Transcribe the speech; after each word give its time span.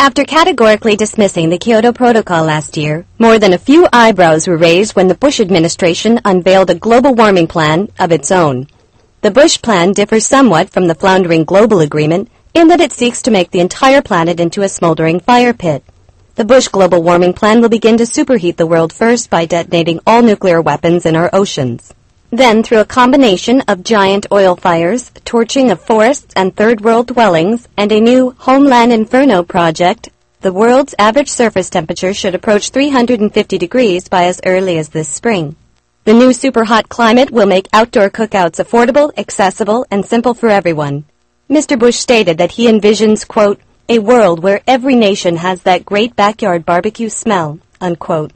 After 0.00 0.24
categorically 0.24 0.96
dismissing 0.96 1.50
the 1.50 1.58
Kyoto 1.58 1.92
Protocol 1.92 2.46
last 2.46 2.78
year, 2.78 3.04
more 3.18 3.38
than 3.38 3.52
a 3.52 3.58
few 3.58 3.86
eyebrows 3.92 4.48
were 4.48 4.56
raised 4.56 4.96
when 4.96 5.08
the 5.08 5.14
Bush 5.14 5.40
administration 5.40 6.18
unveiled 6.24 6.70
a 6.70 6.74
global 6.74 7.14
warming 7.14 7.46
plan 7.46 7.90
of 7.98 8.10
its 8.10 8.30
own. 8.30 8.66
The 9.20 9.30
Bush 9.30 9.60
plan 9.60 9.92
differs 9.92 10.24
somewhat 10.24 10.70
from 10.70 10.86
the 10.86 10.94
floundering 10.94 11.44
global 11.44 11.80
agreement 11.80 12.30
in 12.54 12.68
that 12.68 12.80
it 12.80 12.94
seeks 12.94 13.20
to 13.22 13.30
make 13.30 13.50
the 13.50 13.60
entire 13.60 14.00
planet 14.00 14.40
into 14.40 14.62
a 14.62 14.70
smoldering 14.70 15.20
fire 15.20 15.52
pit. 15.52 15.84
The 16.34 16.46
Bush 16.46 16.68
global 16.68 17.02
warming 17.02 17.34
plan 17.34 17.60
will 17.60 17.68
begin 17.68 17.98
to 17.98 18.04
superheat 18.04 18.56
the 18.56 18.66
world 18.66 18.94
first 18.94 19.28
by 19.28 19.44
detonating 19.44 20.00
all 20.06 20.22
nuclear 20.22 20.62
weapons 20.62 21.04
in 21.04 21.14
our 21.14 21.28
oceans. 21.34 21.92
Then, 22.32 22.62
through 22.62 22.78
a 22.78 22.84
combination 22.84 23.60
of 23.62 23.82
giant 23.82 24.28
oil 24.30 24.54
fires, 24.54 25.10
torching 25.24 25.72
of 25.72 25.80
forests 25.80 26.32
and 26.36 26.54
third 26.54 26.80
world 26.80 27.08
dwellings, 27.08 27.66
and 27.76 27.90
a 27.90 28.00
new 28.00 28.36
Homeland 28.38 28.92
Inferno 28.92 29.42
project, 29.42 30.10
the 30.40 30.52
world's 30.52 30.94
average 30.96 31.28
surface 31.28 31.68
temperature 31.68 32.14
should 32.14 32.36
approach 32.36 32.70
350 32.70 33.58
degrees 33.58 34.08
by 34.08 34.26
as 34.26 34.40
early 34.46 34.78
as 34.78 34.90
this 34.90 35.08
spring. 35.08 35.56
The 36.04 36.14
new 36.14 36.32
super 36.32 36.64
hot 36.64 36.88
climate 36.88 37.32
will 37.32 37.46
make 37.46 37.68
outdoor 37.72 38.10
cookouts 38.10 38.64
affordable, 38.64 39.12
accessible, 39.18 39.84
and 39.90 40.06
simple 40.06 40.32
for 40.32 40.48
everyone. 40.48 41.04
Mr. 41.50 41.76
Bush 41.76 41.96
stated 41.96 42.38
that 42.38 42.52
he 42.52 42.68
envisions, 42.68 43.26
quote, 43.26 43.60
a 43.88 43.98
world 43.98 44.40
where 44.40 44.62
every 44.68 44.94
nation 44.94 45.36
has 45.36 45.62
that 45.62 45.84
great 45.84 46.14
backyard 46.14 46.64
barbecue 46.64 47.08
smell, 47.08 47.58
unquote. 47.80 48.32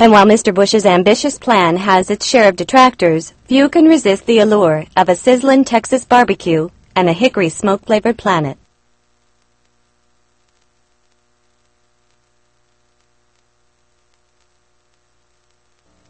And 0.00 0.12
while 0.12 0.24
Mr. 0.24 0.54
Bush's 0.54 0.86
ambitious 0.86 1.38
plan 1.38 1.76
has 1.76 2.08
its 2.08 2.26
share 2.26 2.48
of 2.48 2.56
detractors, 2.56 3.34
few 3.44 3.68
can 3.68 3.84
resist 3.84 4.24
the 4.24 4.38
allure 4.38 4.86
of 4.96 5.10
a 5.10 5.14
sizzling 5.14 5.62
Texas 5.62 6.06
barbecue 6.06 6.70
and 6.96 7.06
a 7.06 7.12
hickory 7.12 7.50
smoke-flavored 7.50 8.16
planet. 8.16 8.56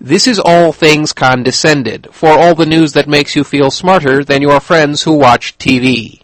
This 0.01 0.29
is 0.29 0.39
All 0.39 0.71
Things 0.73 1.13
Condescended, 1.13 2.07
for 2.13 2.31
all 2.31 2.55
the 2.55 2.67
news 2.67 2.93
that 2.93 3.09
makes 3.09 3.35
you 3.35 3.43
feel 3.43 3.73
smarter 3.73 4.23
than 4.23 4.41
your 4.41 4.61
friends 4.61 5.03
who 5.03 5.15
watch 5.15 5.59
TV. 5.59 6.21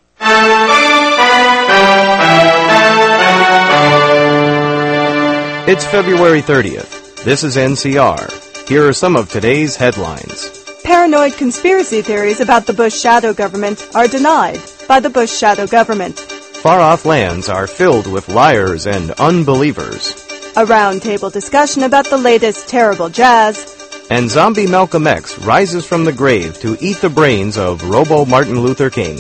It's 5.69 5.85
February 5.85 6.43
30th. 6.43 6.96
This 7.27 7.43
is 7.43 7.57
NCR. 7.57 8.69
Here 8.69 8.87
are 8.87 8.93
some 8.93 9.17
of 9.17 9.29
today's 9.29 9.75
headlines. 9.75 10.65
Paranoid 10.85 11.33
conspiracy 11.33 12.01
theories 12.01 12.39
about 12.39 12.67
the 12.67 12.73
Bush 12.73 12.95
shadow 12.95 13.35
government 13.35 13.85
are 13.97 14.07
denied 14.07 14.61
by 14.87 15.01
the 15.01 15.11
Bush 15.11 15.37
shadow 15.37 15.67
government. 15.67 16.21
Far 16.21 16.79
off 16.79 17.05
lands 17.05 17.49
are 17.49 17.67
filled 17.67 18.07
with 18.07 18.29
liars 18.29 18.87
and 18.87 19.11
unbelievers. 19.11 20.13
A 20.55 20.65
roundtable 20.65 21.33
discussion 21.33 21.83
about 21.83 22.07
the 22.07 22.17
latest 22.17 22.69
terrible 22.69 23.09
jazz. 23.09 24.07
And 24.09 24.31
zombie 24.31 24.69
Malcolm 24.69 25.09
X 25.09 25.37
rises 25.41 25.85
from 25.85 26.05
the 26.05 26.13
grave 26.13 26.61
to 26.61 26.77
eat 26.81 26.99
the 26.99 27.11
brains 27.11 27.59
of 27.59 27.91
Robo 27.91 28.25
Martin 28.25 28.61
Luther 28.61 28.89
King. 28.89 29.19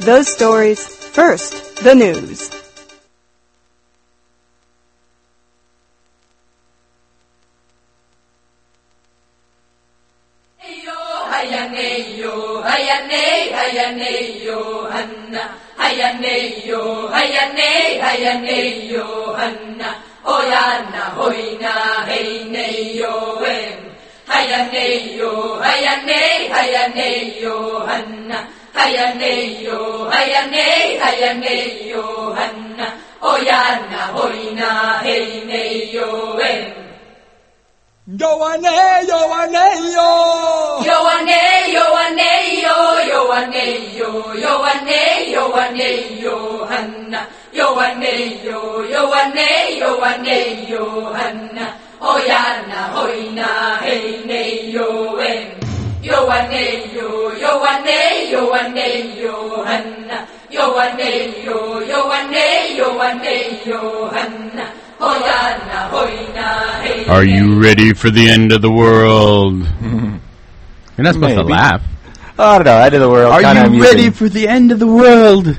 Those 0.00 0.28
stories 0.28 0.86
first, 0.86 1.76
the 1.82 1.94
news. 1.94 2.57
Hanna 14.98 15.42
hayaneyo 15.80 16.82
hayane 17.14 17.70
hayaneyo 18.04 19.06
hanna 19.38 19.88
oyana 20.36 21.02
hoina 21.18 21.72
heineyo 22.10 23.14
em 23.56 23.78
hayaneyo 24.32 25.32
hayane 25.66 26.20
hayaneyo 26.54 27.56
hanna 27.88 28.38
hayaneyo 28.78 29.78
hayane 30.14 30.66
hayaneyo 31.04 32.04
hanna 32.38 32.86
oyana 33.32 34.00
hoina 34.16 34.70
heineyo 35.06 36.10
em 36.50 36.66
Yoane, 38.20 39.04
Yoane, 39.10 39.64
yo. 39.96 40.10
Yo, 40.88 40.98
Yoane, 43.38 43.96
yo, 43.96 44.34
Yoane, 44.34 45.30
Yoane, 45.30 46.20
Yohanna. 46.20 47.20
Yoane, 47.54 48.44
yo, 48.44 48.82
Yoane, 48.82 49.78
Yoane, 49.78 50.68
Yohanna. 50.68 51.66
Oyana, 52.00 52.80
hoina, 52.94 53.78
heine, 53.78 54.72
yoen. 54.74 55.54
Yoane, 56.02 56.94
yo, 56.94 57.30
Yoane, 57.38 58.30
Yoane, 58.32 59.22
Yohanna. 59.22 60.26
Yoane, 60.50 61.44
yo, 61.44 61.80
Yoane, 61.86 62.76
Yoane, 62.76 63.64
Yohanna. 63.64 64.66
Oyana, 64.98 65.78
hoina, 65.92 66.46
heine. 66.82 67.08
Are 67.08 67.24
you 67.24 67.60
ready 67.62 67.92
for 67.94 68.10
the 68.10 68.28
end 68.28 68.50
of 68.50 68.62
the 68.62 68.70
world? 68.70 69.54
You're 69.80 71.04
not 71.04 71.14
supposed 71.14 71.36
to 71.36 71.44
laugh. 71.44 71.82
Oh, 72.38 72.44
I 72.44 72.54
don't 72.58 72.64
know. 72.66 72.78
End 72.78 72.94
of 72.94 73.00
the 73.00 73.10
world. 73.10 73.32
Are 73.32 73.40
kinda 73.40 73.62
you 73.62 73.66
amusing. 73.66 73.96
ready 73.96 74.10
for 74.10 74.28
the 74.28 74.46
end 74.46 74.70
of 74.70 74.78
the 74.78 74.86
world? 74.86 75.58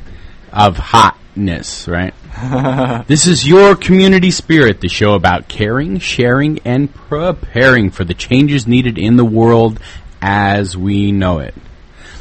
Of 0.53 0.77
hotness, 0.77 1.87
right? 1.87 2.13
this 3.07 3.27
is 3.27 3.45
your 3.45 3.75
community 3.75 4.31
spirit, 4.31 4.79
the 4.79 4.87
show 4.87 5.13
about 5.13 5.49
caring, 5.49 5.99
sharing, 5.99 6.59
and 6.59 6.93
preparing 6.93 7.89
for 7.89 8.05
the 8.05 8.13
changes 8.13 8.65
needed 8.65 8.97
in 8.97 9.17
the 9.17 9.25
world 9.25 9.79
as 10.21 10.77
we 10.77 11.11
know 11.11 11.39
it. 11.39 11.53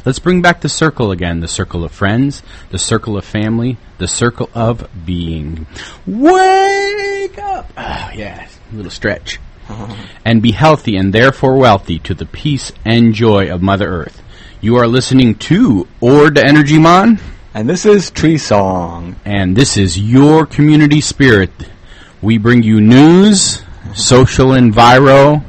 Let's 0.05 0.19
bring 0.19 0.41
back 0.41 0.59
the 0.59 0.69
circle 0.69 1.11
again 1.11 1.39
the 1.39 1.47
circle 1.47 1.85
of 1.85 1.91
friends, 1.91 2.43
the 2.69 2.79
circle 2.79 3.17
of 3.17 3.23
family, 3.23 3.77
the 3.97 4.07
circle 4.07 4.49
of 4.53 4.89
being. 5.05 5.67
Wake 6.05 7.37
up! 7.37 7.71
Oh, 7.77 8.09
yeah, 8.13 8.47
a 8.71 8.75
little 8.75 8.91
stretch. 8.91 9.39
and 10.25 10.41
be 10.41 10.51
healthy 10.51 10.97
and 10.97 11.13
therefore 11.13 11.57
wealthy 11.57 11.99
to 11.99 12.13
the 12.13 12.25
peace 12.25 12.71
and 12.83 13.13
joy 13.13 13.53
of 13.53 13.61
Mother 13.61 13.87
Earth. 13.87 14.21
You 14.61 14.75
are 14.75 14.87
listening 14.87 15.35
to 15.35 15.87
Ord 16.01 16.37
Energy 16.37 16.77
Mon. 16.77 17.19
And 17.53 17.69
this 17.69 17.85
is 17.85 18.11
Tree 18.11 18.37
Song. 18.37 19.15
And 19.25 19.55
this 19.55 19.77
is 19.77 19.97
your 19.97 20.45
community 20.45 21.01
spirit. 21.01 21.51
We 22.21 22.37
bring 22.37 22.63
you 22.63 22.81
news, 22.81 23.63
social 23.95 24.49
enviro, 24.49 25.43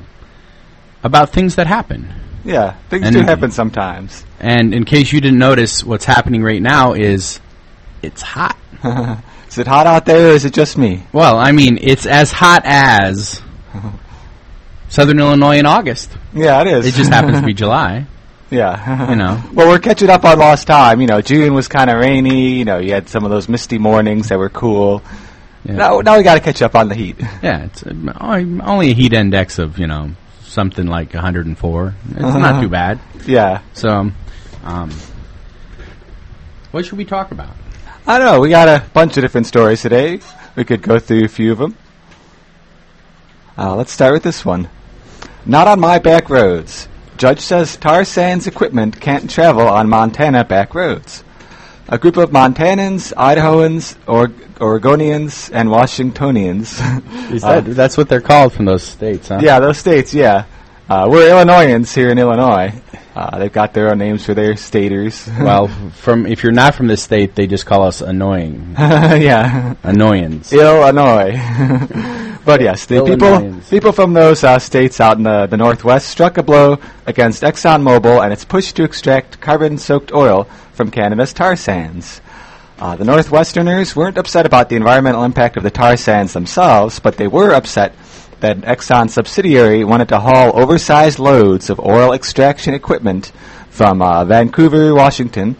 about 1.02 1.30
things 1.30 1.56
that 1.56 1.66
happen. 1.66 2.14
Yeah, 2.44 2.74
things 2.88 3.06
And- 3.06 3.16
do 3.16 3.22
happen 3.22 3.50
sometimes. 3.50 4.24
And 4.38 4.72
in 4.72 4.84
case 4.84 5.12
you 5.12 5.20
didn't 5.20 5.38
notice, 5.38 5.84
what's 5.84 6.04
happening 6.04 6.42
right 6.42 6.62
now 6.62 6.92
is 6.94 7.40
it's 8.02 8.22
hot. 8.22 8.56
is 9.48 9.58
it 9.58 9.66
hot 9.66 9.86
out 9.86 10.06
there 10.06 10.28
or 10.30 10.34
is 10.34 10.44
it 10.44 10.54
just 10.54 10.78
me? 10.78 11.02
Well, 11.12 11.36
I 11.36 11.52
mean, 11.52 11.78
it's 11.82 12.06
as 12.06 12.30
hot 12.32 12.62
as 12.64 13.42
Southern 14.88 15.18
Illinois 15.18 15.58
in 15.58 15.66
August. 15.66 16.16
Yeah, 16.32 16.60
it 16.62 16.68
is. 16.68 16.86
It 16.86 16.94
just 16.94 17.10
happens 17.10 17.40
to 17.40 17.44
be 17.44 17.52
July. 17.64 18.06
Yeah. 18.50 19.10
You 19.10 19.16
know. 19.16 19.40
Well, 19.52 19.68
we're 19.68 19.78
catching 19.78 20.10
up 20.10 20.24
on 20.24 20.38
lost 20.38 20.66
time. 20.66 21.00
You 21.00 21.06
know, 21.06 21.20
June 21.20 21.54
was 21.54 21.68
kind 21.68 21.88
of 21.90 21.98
rainy. 22.00 22.58
You 22.58 22.64
know, 22.64 22.78
you 22.78 22.92
had 22.92 23.08
some 23.08 23.24
of 23.24 23.30
those 23.30 23.48
misty 23.48 23.78
mornings 23.78 24.28
that 24.28 24.38
were 24.38 24.48
cool. 24.50 25.02
Yeah. 25.64 25.74
Now, 25.74 26.00
now 26.00 26.16
we 26.16 26.22
got 26.22 26.34
to 26.34 26.40
catch 26.40 26.62
up 26.62 26.74
on 26.74 26.88
the 26.88 26.94
heat. 26.94 27.16
Yeah, 27.42 27.64
it's 27.64 27.82
uh, 27.82 27.92
only 28.20 28.60
only 28.62 28.90
a 28.90 28.94
heat 28.94 29.12
index 29.12 29.58
of 29.58 29.78
you 29.78 29.86
know 29.86 30.12
something 30.42 30.86
like 30.86 31.12
104. 31.14 31.94
It's 32.10 32.22
Uh-huh. 32.24 32.38
not 32.38 32.60
too 32.60 32.68
bad. 32.68 32.98
Yeah. 33.26 33.60
So, 33.74 34.10
um, 34.64 34.90
what 36.72 36.84
should 36.86 36.98
we 36.98 37.04
talk 37.04 37.30
about? 37.30 37.50
I 38.06 38.18
don't 38.18 38.26
know. 38.26 38.40
We 38.40 38.48
got 38.50 38.68
a 38.68 38.84
bunch 38.92 39.16
of 39.16 39.22
different 39.22 39.46
stories 39.46 39.82
today. 39.82 40.20
We 40.56 40.64
could 40.64 40.82
go 40.82 40.98
through 40.98 41.24
a 41.24 41.28
few 41.28 41.52
of 41.52 41.58
them. 41.58 41.76
Uh, 43.56 43.76
let's 43.76 43.92
start 43.92 44.12
with 44.12 44.22
this 44.22 44.44
one. 44.44 44.68
Not 45.46 45.68
on 45.68 45.78
my 45.80 45.98
back 45.98 46.30
roads. 46.30 46.88
Judge 47.20 47.40
says 47.40 47.76
tar 47.76 48.06
sands 48.06 48.46
equipment 48.46 48.98
can't 48.98 49.28
travel 49.28 49.68
on 49.68 49.90
Montana 49.90 50.42
back 50.42 50.74
roads. 50.74 51.22
A 51.86 51.98
group 51.98 52.16
of 52.16 52.30
Montanans, 52.30 53.12
Idahoans, 53.12 53.94
or- 54.06 54.28
Oregonians, 54.28 55.50
and 55.52 55.70
Washingtonians. 55.70 56.80
Is 57.30 57.44
uh, 57.44 57.60
that 57.60 57.74
that's 57.74 57.98
what 57.98 58.08
they're 58.08 58.22
called 58.22 58.54
from 58.54 58.64
those 58.64 58.84
states, 58.84 59.28
huh? 59.28 59.40
yeah, 59.42 59.60
those 59.60 59.76
states, 59.76 60.14
yeah. 60.14 60.46
Uh, 60.88 61.08
we're 61.10 61.28
Illinoisans 61.28 61.94
here 61.94 62.08
in 62.08 62.18
Illinois. 62.18 62.72
Uh, 63.20 63.38
they've 63.38 63.52
got 63.52 63.74
their 63.74 63.90
own 63.90 63.98
names 63.98 64.24
for 64.24 64.32
their 64.32 64.56
staters. 64.56 65.28
Well, 65.40 65.68
from 65.92 66.26
if 66.26 66.42
you're 66.42 66.52
not 66.52 66.74
from 66.74 66.86
this 66.86 67.02
state, 67.02 67.34
they 67.34 67.46
just 67.46 67.66
call 67.66 67.82
us 67.82 68.00
annoying. 68.00 68.74
yeah. 68.78 69.74
Annoyance. 69.82 70.52
Illinois. 70.52 71.32
but 72.44 72.60
yes, 72.60 72.86
the 72.86 73.02
people 73.04 73.60
people 73.68 73.92
from 73.92 74.12
those 74.12 74.44
uh, 74.44 74.58
states 74.58 75.00
out 75.00 75.16
in 75.16 75.24
the, 75.24 75.46
the 75.46 75.56
northwest 75.56 76.08
struck 76.08 76.38
a 76.38 76.42
blow 76.42 76.78
against 77.06 77.42
ExxonMobil 77.42 78.22
and 78.22 78.32
its 78.32 78.44
push 78.44 78.72
to 78.72 78.84
extract 78.84 79.40
carbon-soaked 79.40 80.12
oil 80.12 80.44
from 80.72 80.90
Canada's 80.90 81.32
tar 81.32 81.56
sands. 81.56 82.20
Uh, 82.78 82.96
the 82.96 83.04
Northwesterners 83.04 83.94
weren't 83.94 84.16
upset 84.16 84.46
about 84.46 84.70
the 84.70 84.76
environmental 84.76 85.24
impact 85.24 85.58
of 85.58 85.62
the 85.62 85.70
tar 85.70 85.96
sands 85.98 86.32
themselves, 86.32 87.00
but 87.00 87.16
they 87.16 87.28
were 87.28 87.52
upset 87.52 87.94
that 88.40 88.56
an 88.56 88.62
Exxon 88.62 89.10
subsidiary 89.10 89.84
wanted 89.84 90.08
to 90.08 90.20
haul 90.20 90.58
oversized 90.58 91.18
loads 91.18 91.70
of 91.70 91.80
oil 91.80 92.12
extraction 92.12 92.74
equipment 92.74 93.32
from 93.70 94.02
uh, 94.02 94.24
Vancouver, 94.24 94.94
Washington, 94.94 95.56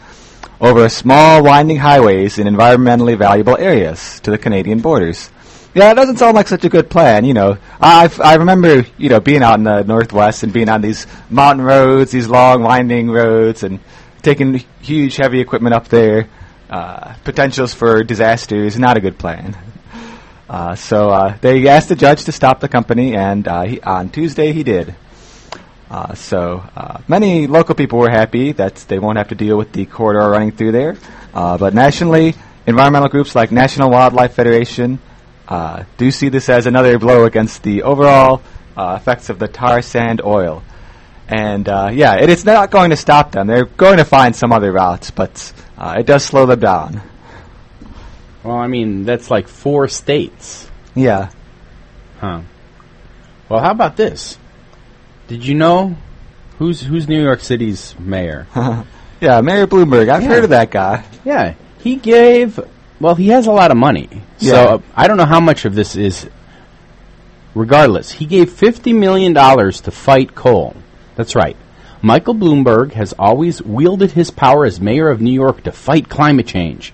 over 0.61 0.89
small 0.89 1.43
winding 1.43 1.79
highways 1.79 2.39
in 2.39 2.47
environmentally 2.47 3.17
valuable 3.17 3.57
areas 3.57 4.21
to 4.21 4.31
the 4.31 4.39
Canadian 4.39 4.81
borders. 4.81 5.31
Yeah, 5.73 5.93
it 5.93 5.95
doesn't 5.95 6.17
sound 6.17 6.35
like 6.35 6.49
such 6.49 6.65
a 6.65 6.69
good 6.69 6.91
plan. 6.91 7.25
You 7.25 7.35
know, 7.35 7.59
I 7.81 8.11
I 8.23 8.35
remember 8.37 8.85
you 8.99 9.09
know 9.09 9.21
being 9.21 9.43
out 9.43 9.59
in 9.59 9.65
the 9.65 9.85
Northwest 9.85 10.43
and 10.43 10.53
being 10.53 10.69
on 10.69 10.81
these 10.81 11.07
mountain 11.31 11.65
roads, 11.65 12.11
these 12.11 12.29
long 12.29 12.63
winding 12.63 13.09
roads, 13.09 13.63
and 13.63 13.79
taking 14.21 14.65
huge 14.81 15.17
heavy 15.17 15.41
equipment 15.41 15.75
up 15.75 15.89
there. 15.89 16.29
Uh, 16.69 17.15
potentials 17.25 17.75
for 17.75 18.03
disaster 18.05 18.57
is 18.57 18.79
not 18.79 18.97
a 18.97 19.01
good 19.01 19.19
plan. 19.19 19.57
Uh, 20.51 20.75
so 20.75 21.11
uh, 21.11 21.37
they 21.41 21.69
asked 21.69 21.89
the 21.89 21.95
judge 21.95 22.25
to 22.25 22.33
stop 22.33 22.59
the 22.59 22.69
company, 22.69 23.15
and 23.15 23.47
uh, 23.47 23.63
he, 23.63 23.81
on 23.83 24.11
Tuesday 24.11 24.53
he 24.53 24.65
did. 24.65 24.97
Uh, 25.89 26.13
so 26.15 26.65
uh, 26.75 26.99
many 27.07 27.47
local 27.47 27.77
people 27.77 28.01
were 28.01 28.11
happy 28.11 28.51
that 28.51 28.75
they 28.89 28.99
won't 28.99 29.17
have 29.17 29.29
to 29.29 29.37
deal 29.37 29.57
with 29.57 29.73
the 29.73 29.87
corridor 29.87 30.29
running 30.29 30.51
through 30.51 30.73
there. 30.73 30.97
Uh, 31.33 31.57
but 31.57 31.73
nationally, 31.73 32.35
environmental 32.67 33.09
groups 33.09 33.37
like 33.37 33.53
National 33.53 33.91
Wildlife 33.91 34.35
Federation 34.35 34.99
do 35.97 36.11
see 36.11 36.29
this 36.29 36.49
as 36.49 36.67
another 36.67 36.99
blow 36.99 37.27
against 37.27 37.63
the 37.63 37.85
overall 37.85 38.43
effects 38.77 39.31
of 39.31 39.39
the 39.39 39.47
tar 39.47 39.83
sand 39.83 40.21
oil. 40.21 40.65
And 41.29 41.69
yeah, 41.69 42.17
it 42.17 42.29
is 42.29 42.45
not 42.45 42.73
going 42.73 42.91
to 42.91 42.97
stop 42.97 43.31
them. 43.31 43.47
They're 43.47 43.67
going 43.67 43.99
to 43.99 44.05
find 44.05 44.35
some 44.35 44.51
other 44.53 44.73
routes, 44.73 45.13
but 45.13 45.53
it 45.79 46.07
does 46.07 46.25
slow 46.25 46.47
them 46.47 46.59
down. 46.59 47.03
Well, 48.45 48.57
I 48.57 48.67
mean, 48.69 49.05
that's 49.05 49.31
like 49.31 49.49
four 49.49 49.89
states. 49.89 50.69
Yeah. 50.95 51.31
Huh. 52.21 52.43
Well, 53.49 53.61
how 53.61 53.71
about 53.71 53.97
this? 53.97 54.39
Did 55.29 55.45
you 55.47 55.55
know 55.55 55.97
who's 56.59 56.81
who's 56.81 57.09
New 57.09 57.23
York 57.23 57.41
City's 57.41 57.95
mayor? 57.99 58.47
yeah, 59.21 59.41
Mayor 59.41 59.67
Bloomberg. 59.67 60.09
I've 60.09 60.23
Yeah. 60.23 60.29
heard 60.29 60.45
of 60.45 60.51
that 60.51 60.71
guy. 60.71 61.05
yeah, 61.25 61.55
he 61.79 61.97
gave. 61.97 62.59
Well, 63.01 63.15
he 63.15 63.29
has 63.29 63.47
a 63.47 63.53
lot 63.53 63.71
of 63.71 63.77
money, 63.77 64.09
Yeah. 64.39 64.53
so 64.53 64.57
uh, 64.75 64.79
I 64.95 65.07
don't 65.09 65.17
know 65.17 65.25
how 65.27 65.41
much 65.41 65.65
of 65.65 65.75
this 65.75 65.97
is. 65.97 66.29
Regardless, 67.55 68.13
he 68.13 68.27
gave 68.27 68.51
fifty 68.53 68.93
million 68.93 69.33
dollars 69.33 69.81
to 69.83 69.91
fight 69.91 70.35
coal. 70.35 70.77
That's 71.17 71.35
right. 71.35 71.57
Michael 72.03 72.35
Bloomberg 72.35 72.93
has 72.93 73.13
always 73.19 73.61
wielded 73.63 74.13
his 74.13 74.31
power 74.31 74.65
as 74.65 74.81
mayor 74.81 75.09
of 75.11 75.21
New 75.21 75.33
York 75.33 75.65
to 75.65 75.73
fight 75.73 76.09
climate 76.09 76.47
change, 76.47 76.93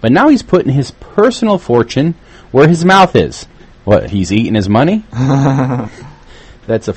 but 0.00 0.12
now 0.12 0.28
he's 0.28 0.42
putting 0.42 0.72
his 0.72 0.90
personal 0.92 1.58
fortune 1.58 2.14
where 2.50 2.68
his 2.68 2.84
mouth 2.84 3.14
is. 3.16 3.46
What? 3.84 4.10
He's 4.10 4.32
eating 4.32 4.54
his 4.54 4.68
money. 4.68 5.04
That's 6.66 6.88
a. 6.88 6.94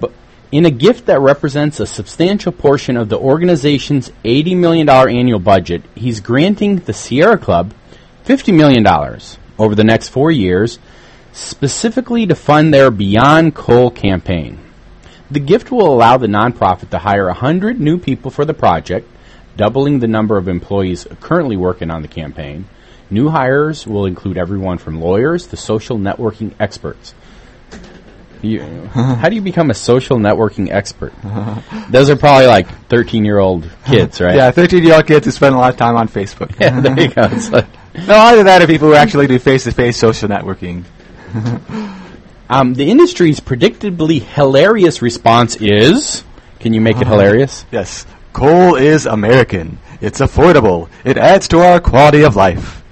But 0.00 0.12
in 0.50 0.66
a 0.66 0.70
gift 0.70 1.06
that 1.06 1.20
represents 1.20 1.80
a 1.80 1.86
substantial 1.86 2.52
portion 2.52 2.96
of 2.96 3.08
the 3.08 3.18
organization's 3.18 4.10
$80 4.24 4.56
million 4.56 4.88
annual 4.88 5.38
budget, 5.38 5.82
he's 5.94 6.20
granting 6.20 6.76
the 6.76 6.92
Sierra 6.92 7.38
Club 7.38 7.72
$50 8.24 8.54
million 8.54 8.86
over 9.58 9.74
the 9.74 9.84
next 9.84 10.08
four 10.08 10.30
years, 10.30 10.78
specifically 11.32 12.26
to 12.26 12.34
fund 12.34 12.72
their 12.72 12.90
Beyond 12.90 13.54
Coal 13.54 13.90
campaign. 13.90 14.58
The 15.30 15.40
gift 15.40 15.70
will 15.70 15.92
allow 15.92 16.16
the 16.16 16.26
nonprofit 16.26 16.90
to 16.90 16.98
hire 16.98 17.26
100 17.26 17.80
new 17.80 17.98
people 17.98 18.30
for 18.30 18.44
the 18.44 18.54
project, 18.54 19.08
doubling 19.56 20.00
the 20.00 20.06
number 20.06 20.36
of 20.36 20.48
employees 20.48 21.06
currently 21.20 21.56
working 21.56 21.90
on 21.90 22.02
the 22.02 22.08
campaign. 22.08 22.66
New 23.10 23.28
hires 23.28 23.86
will 23.86 24.06
include 24.06 24.38
everyone 24.38 24.78
from 24.78 25.00
lawyers 25.00 25.46
to 25.48 25.56
social 25.56 25.98
networking 25.98 26.52
experts. 26.58 27.14
You, 28.42 28.60
how 28.92 29.28
do 29.28 29.36
you 29.36 29.40
become 29.42 29.70
a 29.70 29.74
social 29.74 30.18
networking 30.18 30.70
expert? 30.70 31.12
Those 31.90 32.10
are 32.10 32.16
probably 32.16 32.46
like 32.46 32.68
13 32.88 33.24
year 33.24 33.38
old 33.38 33.70
kids, 33.86 34.20
right? 34.20 34.36
Yeah, 34.36 34.50
13 34.50 34.82
year 34.82 34.94
old 34.96 35.06
kids 35.06 35.24
who 35.26 35.32
spend 35.32 35.54
a 35.54 35.58
lot 35.58 35.70
of 35.72 35.78
time 35.78 35.96
on 35.96 36.08
Facebook. 36.08 36.54
Yeah, 36.60 36.80
there 36.80 37.00
you 37.00 37.08
go. 37.08 37.22
It's 37.32 37.50
like, 37.50 37.66
no, 38.06 38.14
either 38.16 38.44
that 38.44 38.62
or 38.62 38.66
people 38.66 38.88
who 38.88 38.94
actually 38.94 39.26
do 39.28 39.38
face 39.38 39.64
to 39.64 39.72
face 39.72 39.96
social 39.96 40.28
networking. 40.28 40.84
um, 42.50 42.74
the 42.74 42.90
industry's 42.90 43.40
predictably 43.40 44.20
hilarious 44.20 45.00
response 45.00 45.56
is 45.56 46.24
can 46.60 46.72
you 46.72 46.80
make 46.80 46.96
it 47.00 47.06
hilarious? 47.06 47.64
Yes. 47.70 48.06
Coal 48.34 48.74
is 48.74 49.06
American. 49.06 49.78
It's 50.00 50.18
affordable. 50.18 50.90
It 51.04 51.16
adds 51.16 51.46
to 51.48 51.60
our 51.60 51.80
quality 51.80 52.24
of 52.24 52.34
life. 52.34 52.82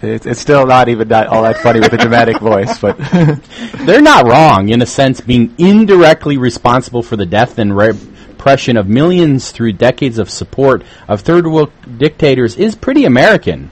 It's, 0.00 0.24
it's 0.24 0.40
still 0.40 0.66
not 0.66 0.88
even 0.88 1.08
that 1.08 1.26
all 1.26 1.42
that 1.42 1.58
funny 1.58 1.78
with 1.78 1.92
a 1.92 1.98
dramatic 1.98 2.40
voice, 2.40 2.78
but 2.78 2.96
They're 3.84 4.00
not 4.00 4.26
wrong 4.26 4.70
in 4.70 4.80
a 4.80 4.86
sense, 4.86 5.20
being 5.20 5.54
indirectly 5.58 6.38
responsible 6.38 7.02
for 7.02 7.16
the 7.16 7.26
death 7.26 7.58
and 7.58 7.76
repression 7.76 8.78
of 8.78 8.88
millions 8.88 9.50
through 9.50 9.74
decades 9.74 10.18
of 10.18 10.30
support 10.30 10.82
of 11.06 11.20
third 11.20 11.46
world 11.46 11.70
dictators 11.98 12.56
is 12.56 12.74
pretty 12.74 13.04
American. 13.04 13.70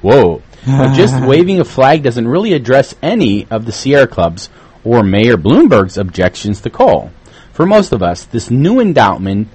Whoa. 0.00 0.42
But 0.64 0.94
just 0.94 1.22
waving 1.26 1.60
a 1.60 1.64
flag 1.66 2.02
doesn't 2.02 2.26
really 2.26 2.54
address 2.54 2.94
any 3.02 3.46
of 3.50 3.66
the 3.66 3.72
Sierra 3.72 4.06
Club's 4.06 4.48
or 4.84 5.02
Mayor 5.02 5.36
Bloomberg's 5.36 5.98
objections 5.98 6.62
to 6.62 6.70
coal. 6.70 7.10
For 7.52 7.66
most 7.66 7.92
of 7.92 8.02
us, 8.02 8.24
this 8.24 8.50
new 8.50 8.80
endowment 8.80 9.48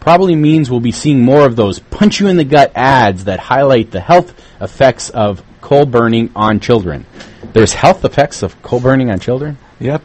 probably 0.00 0.34
means 0.36 0.70
we'll 0.70 0.80
be 0.80 0.92
seeing 0.92 1.20
more 1.20 1.46
of 1.46 1.56
those 1.56 1.78
punch 1.78 2.20
you 2.20 2.26
in 2.28 2.36
the 2.36 2.44
gut 2.44 2.72
ads 2.74 3.24
that 3.24 3.40
highlight 3.40 3.90
the 3.90 4.00
health 4.00 4.34
effects 4.60 5.08
of 5.10 5.42
coal 5.60 5.86
burning 5.86 6.30
on 6.36 6.60
children. 6.60 7.06
There's 7.52 7.72
health 7.72 8.04
effects 8.04 8.42
of 8.42 8.60
coal 8.62 8.80
burning 8.80 9.10
on 9.10 9.18
children? 9.20 9.56
yep, 9.80 10.02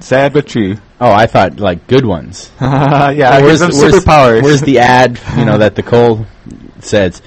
sad 0.00 0.32
but 0.32 0.46
true. 0.46 0.76
Oh, 1.00 1.10
I 1.12 1.26
thought 1.26 1.58
like 1.60 1.86
good 1.86 2.04
ones. 2.06 2.50
yeah, 2.60 3.10
it 3.38 3.42
where's, 3.42 3.60
where's- 3.60 3.76
superpowers. 4.04 4.42
where's 4.42 4.62
the 4.62 4.78
ad, 4.78 5.20
you 5.36 5.44
know, 5.44 5.58
that 5.58 5.74
the 5.74 5.82
coal 5.82 6.26
says, 6.80 7.22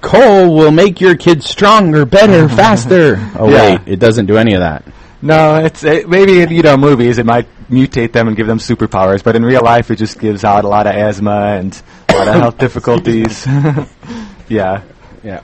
coal 0.00 0.54
will 0.54 0.70
make 0.70 1.00
your 1.00 1.16
kids 1.16 1.48
stronger, 1.48 2.04
better, 2.04 2.48
faster. 2.54 3.16
Oh, 3.38 3.48
Yeah. 3.50 3.76
wait, 3.78 3.80
it 3.86 3.98
doesn't 3.98 4.26
do 4.26 4.36
any 4.36 4.54
of 4.54 4.60
that. 4.60 4.84
No, 5.22 5.56
it's 5.56 5.84
it, 5.84 6.08
maybe 6.08 6.40
in 6.40 6.50
you 6.50 6.62
know 6.62 6.76
movies 6.76 7.18
it 7.18 7.26
might 7.26 7.46
mutate 7.68 8.12
them 8.12 8.28
and 8.28 8.36
give 8.36 8.46
them 8.46 8.58
superpowers, 8.58 9.22
but 9.22 9.36
in 9.36 9.44
real 9.44 9.62
life 9.62 9.90
it 9.90 9.96
just 9.96 10.18
gives 10.18 10.44
out 10.44 10.64
a 10.64 10.68
lot 10.68 10.86
of 10.86 10.94
asthma 10.94 11.58
and 11.58 11.82
a 12.08 12.16
lot 12.16 12.28
of 12.28 12.34
health 12.34 12.58
difficulties. 12.66 13.46
yeah. 14.48 14.82
Yeah. 15.22 15.42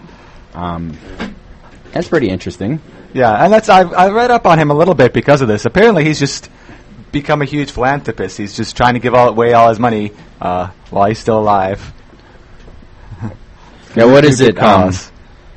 Um, 0.55 0.97
that's 1.93 2.09
pretty 2.09 2.29
interesting. 2.29 2.81
Yeah, 3.13 3.45
and 3.45 3.53
that's 3.53 3.69
I've 3.69 3.93
I 3.93 4.09
read 4.09 4.31
up 4.31 4.47
on 4.47 4.59
him 4.59 4.71
a 4.71 4.75
little 4.75 4.95
bit 4.95 5.13
because 5.13 5.41
of 5.41 5.49
this. 5.49 5.65
Apparently, 5.65 6.05
he's 6.05 6.19
just 6.19 6.51
become 7.13 7.43
a 7.43 7.45
huge 7.45 7.71
philanthropist. 7.71 8.37
He's 8.37 8.57
just 8.57 8.77
trying 8.77 8.95
to 8.95 9.01
give 9.01 9.15
all, 9.15 9.29
away 9.29 9.53
all 9.53 9.69
his 9.69 9.79
money 9.79 10.13
uh, 10.41 10.71
while 10.91 11.07
he's 11.07 11.19
still 11.19 11.39
alive. 11.39 11.93
Yeah, 13.97 14.07
what 14.07 14.25
is 14.25 14.41
it? 14.41 14.59
Um, 14.59 14.93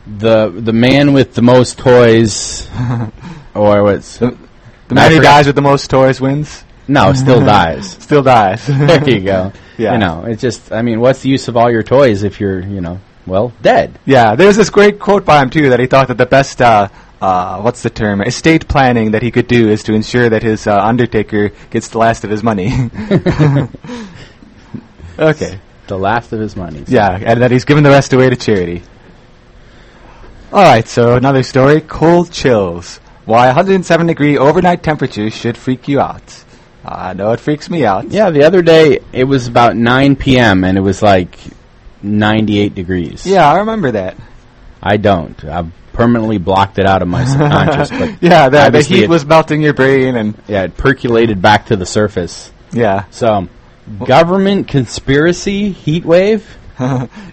the 0.05 0.50
the 0.50 0.74
man 0.74 1.13
with 1.13 1.33
the 1.33 1.41
most 1.41 1.79
toys, 1.79 2.69
or 3.57 3.83
what's 3.83 4.17
The, 4.19 4.37
the 4.87 4.95
man 4.95 5.11
who 5.11 5.19
dies 5.19 5.47
with 5.47 5.55
the 5.55 5.61
most 5.61 5.89
toys 5.89 6.21
wins. 6.21 6.63
no, 6.87 7.13
still 7.13 7.39
dies. 7.57 7.91
Still 7.91 8.23
dies. 8.23 8.65
There 8.67 9.09
you 9.09 9.21
go. 9.21 9.51
Yeah. 9.77 9.91
You 9.93 9.99
know, 9.99 10.25
it's 10.25 10.41
just. 10.41 10.71
I 10.71 10.81
mean, 10.81 10.99
what's 10.99 11.21
the 11.21 11.29
use 11.29 11.47
of 11.49 11.55
all 11.55 11.69
your 11.69 11.83
toys 11.83 12.23
if 12.23 12.39
you're, 12.39 12.59
you 12.61 12.81
know, 12.81 12.99
well, 13.27 13.53
dead? 13.61 13.99
Yeah, 14.07 14.33
there's 14.35 14.55
this 14.55 14.71
great 14.71 14.97
quote 14.97 15.23
by 15.23 15.39
him 15.39 15.51
too 15.51 15.69
that 15.69 15.79
he 15.79 15.85
thought 15.85 16.07
that 16.07 16.17
the 16.17 16.25
best 16.25 16.59
uh, 16.63 16.87
uh, 17.21 17.61
what's 17.61 17.83
the 17.83 17.91
term 17.91 18.21
estate 18.21 18.67
planning 18.67 19.11
that 19.11 19.21
he 19.21 19.29
could 19.29 19.45
do 19.47 19.69
is 19.69 19.83
to 19.83 19.93
ensure 19.93 20.29
that 20.29 20.41
his 20.41 20.65
uh, 20.65 20.75
undertaker 20.79 21.51
gets 21.69 21.89
the 21.89 21.99
last 21.99 22.23
of 22.23 22.31
his 22.31 22.41
money. 22.41 22.71
okay. 25.19 25.59
The 25.85 25.97
last 25.97 26.33
of 26.33 26.39
his 26.39 26.55
money. 26.55 26.83
Yeah, 26.87 27.11
and 27.11 27.41
that 27.43 27.51
he's 27.51 27.65
given 27.65 27.83
the 27.83 27.91
rest 27.91 28.13
away 28.13 28.31
to 28.31 28.35
charity. 28.35 28.81
All 30.51 30.63
right, 30.63 30.87
so 30.87 31.15
another 31.15 31.43
story: 31.43 31.81
cold 31.81 32.31
chills. 32.31 32.99
Why 33.27 33.46
107 33.48 34.07
degree 34.07 34.38
overnight 34.38 34.81
temperatures 34.81 35.34
should 35.36 35.57
freak 35.57 35.88
you 35.88 36.00
out. 36.00 36.43
Ah, 36.84 37.10
I 37.10 37.13
know 37.13 37.31
it 37.34 37.39
freaks 37.39 37.69
me 37.69 37.86
out. 37.86 38.10
Yeah, 38.10 38.29
the 38.31 38.43
other 38.46 38.62
day 38.63 39.00
it 39.13 39.25
was 39.25 39.48
about 39.48 39.75
9 39.75 40.15
p.m. 40.15 40.63
and 40.63 40.77
it 40.77 40.81
was 40.81 41.01
like 41.03 41.38
98 42.01 42.74
degrees. 42.74 43.25
Yeah, 43.27 43.48
I 43.51 43.60
remember 43.60 43.91
that. 43.91 44.15
I 44.81 44.98
don't. 44.98 45.43
I've 45.43 45.72
permanently 45.93 46.38
blocked 46.38 46.79
it 46.79 46.86
out 46.86 47.01
of 47.01 47.07
my 47.07 47.25
subconscious. 47.25 47.89
But 47.89 48.17
Yeah, 48.24 48.50
the, 48.50 48.69
the 48.69 48.81
heat 48.81 49.03
it- 49.03 49.10
was 49.10 49.25
melting 49.25 49.62
your 49.62 49.74
brain, 49.74 50.15
and 50.15 50.41
yeah, 50.48 50.63
it 50.63 50.77
percolated 50.77 51.41
back 51.41 51.65
to 51.67 51.75
the 51.75 51.86
surface. 51.86 52.51
yeah, 52.72 53.05
So, 53.12 53.48
government 54.05 54.67
conspiracy 54.67 55.72
heat 55.72 56.05
wave. 56.05 56.57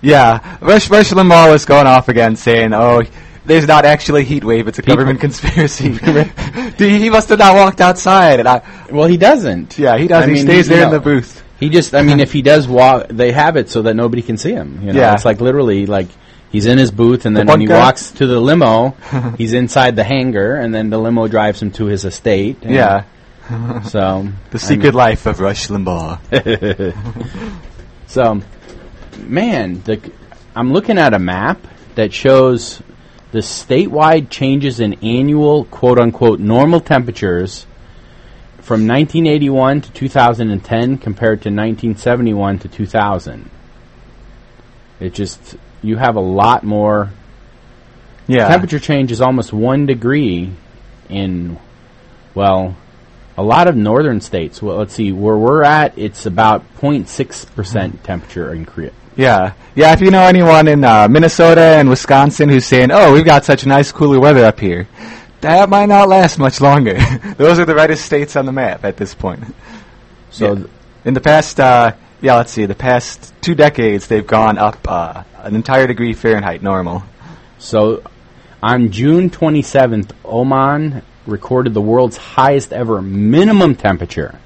yeah. 0.03 0.57
Rush, 0.63 0.89
Rush 0.91 1.11
Limbaugh 1.11 1.53
was 1.53 1.67
going 1.67 1.87
off 1.87 2.09
again, 2.09 2.35
saying, 2.37 2.73
"Oh, 2.73 3.03
there's 3.47 3.67
not 3.67 3.85
actually 3.85 4.23
a 4.23 4.25
heat 4.25 4.45
wave; 4.45 4.69
it's 4.69 4.79
a 4.79 4.83
People- 4.83 4.97
government 4.97 5.21
conspiracy." 5.21 5.93
he, 6.79 6.99
he 6.99 7.11
must 7.11 7.29
have 7.29 7.39
not 7.39 7.55
walked 7.55 7.81
outside, 7.81 8.41
and 8.41 8.49
I, 8.49 8.63
Well, 8.91 9.07
he 9.09 9.17
doesn't. 9.17 9.79
yeah, 9.79 9.97
he 9.99 10.07
does. 10.07 10.25
I 10.25 10.27
he 10.27 10.33
mean, 10.35 10.43
stays 10.43 10.69
you 10.69 10.77
there 10.77 10.85
in 10.87 10.93
know, 10.93 10.99
the 10.99 11.05
booth. 11.05 11.43
He 11.61 11.69
just, 11.71 11.95
I 11.95 12.03
mean, 12.03 12.21
if 12.21 12.33
he 12.33 12.43
does 12.43 12.67
walk, 12.69 13.07
they 13.09 13.33
have 13.33 13.57
it 13.57 13.71
so 13.71 13.83
that 13.83 13.95
nobody 13.95 14.23
can 14.23 14.37
see 14.37 14.53
him. 14.53 14.81
You 14.83 14.93
know, 14.93 15.01
Yeah. 15.01 15.15
it's 15.15 15.25
like 15.25 15.41
literally 15.41 15.87
like 15.87 16.09
he's 16.51 16.67
in 16.67 16.79
his 16.79 16.91
booth, 16.91 17.27
and 17.27 17.37
then 17.37 17.47
when 17.47 17.61
he 17.61 17.69
walks 17.69 18.11
to 18.13 18.27
the 18.27 18.41
limo, 18.41 18.97
he's 19.39 19.53
inside 19.55 19.95
the 19.97 20.05
hangar, 20.05 20.57
and 20.57 20.75
then 20.75 20.91
the 20.91 20.99
limo 20.99 21.29
drives 21.29 21.63
him 21.63 21.71
to 21.73 21.87
his 21.87 22.05
estate. 22.05 22.59
Yeah. 22.63 23.05
So 23.89 24.29
The 24.51 24.59
secret 24.59 24.95
life 24.95 25.27
of 25.27 25.39
Rush 25.39 25.69
Limbaugh. 25.69 26.95
So, 28.07 28.41
man, 29.19 29.83
the, 29.83 30.11
I'm 30.57 30.73
looking 30.73 30.99
at 30.99 31.15
a 31.15 31.19
map 31.19 31.67
that 31.95 32.13
shows 32.13 32.81
the 33.35 33.41
statewide 33.41 34.31
changes 34.31 34.79
in 34.79 34.95
annual 35.03 35.65
quote 35.65 35.99
unquote 35.99 36.39
normal 36.39 36.79
temperatures 36.79 37.67
from 38.59 38.87
1981 38.87 39.81
to 39.81 39.91
2010 39.91 40.99
compared 40.99 41.43
to 41.43 41.49
1971 41.49 42.61
to 42.61 42.69
2000. 42.69 43.51
It 45.01 45.15
just, 45.15 45.57
you 45.83 45.97
have 45.97 46.15
a 46.15 46.21
lot 46.21 46.63
more. 46.63 47.11
Yeah. 48.29 48.47
Temperature 48.47 48.79
change 48.79 49.11
is 49.11 49.21
almost 49.21 49.53
one 49.53 49.87
degree 49.87 50.53
in, 51.09 51.59
well, 52.37 52.77
a 53.37 53.43
lot 53.43 53.67
of 53.67 53.75
northern 53.75 54.21
states. 54.21 54.63
Well, 54.63 54.77
let's 54.77 54.95
see, 54.95 55.11
where 55.11 55.37
we're 55.37 55.65
at, 55.65 55.99
it's 55.99 56.25
about 56.25 56.63
0.6% 56.77 58.03
temperature 58.05 58.55
increase. 58.55 58.93
Yeah, 59.17 59.53
yeah. 59.75 59.93
If 59.93 60.01
you 60.01 60.11
know 60.11 60.23
anyone 60.23 60.67
in 60.69 60.85
uh, 60.85 61.07
Minnesota 61.09 61.61
and 61.61 61.89
Wisconsin 61.89 62.49
who's 62.49 62.67
saying, 62.67 62.91
"Oh, 62.91 63.13
we've 63.13 63.25
got 63.25 63.45
such 63.45 63.65
nice 63.65 63.93
cooler 63.93 64.19
weather 64.19 64.45
up 64.45 64.59
here," 64.59 64.89
that 65.41 65.69
might 65.69 65.87
not 65.87 66.09
last 66.09 66.39
much 66.39 66.61
longer. 66.61 66.95
Those 67.37 67.59
are 67.59 67.65
the 67.65 67.75
reddest 67.75 68.05
states 68.05 68.35
on 68.37 68.47
the 68.47 68.53
map 68.53 68.85
at 68.85 68.97
this 68.97 69.15
point. 69.15 69.45
So, 70.31 70.55
Yeah. 70.57 70.65
in 71.05 71.15
the 71.15 71.21
past, 71.21 71.61
uh, 71.61 71.93
yeah, 72.21 72.35
let's 72.37 72.51
see, 72.51 72.67
the 72.67 72.75
past 72.75 73.33
two 73.41 73.55
decades, 73.55 74.09
they've 74.09 74.27
gone 74.27 74.59
up 74.59 74.79
uh, 74.89 75.23
an 75.43 75.55
entire 75.55 75.87
degree 75.87 76.13
Fahrenheit 76.13 76.63
normal. 76.63 77.05
so 77.59 78.03
on 78.63 78.91
June 78.91 79.29
27th, 79.31 80.11
Oman 80.25 81.03
recorded 81.27 81.75
the 81.75 81.81
world's 81.83 82.17
highest 82.17 82.73
ever 82.73 83.01
minimum 83.03 83.75
temperature 83.77 84.39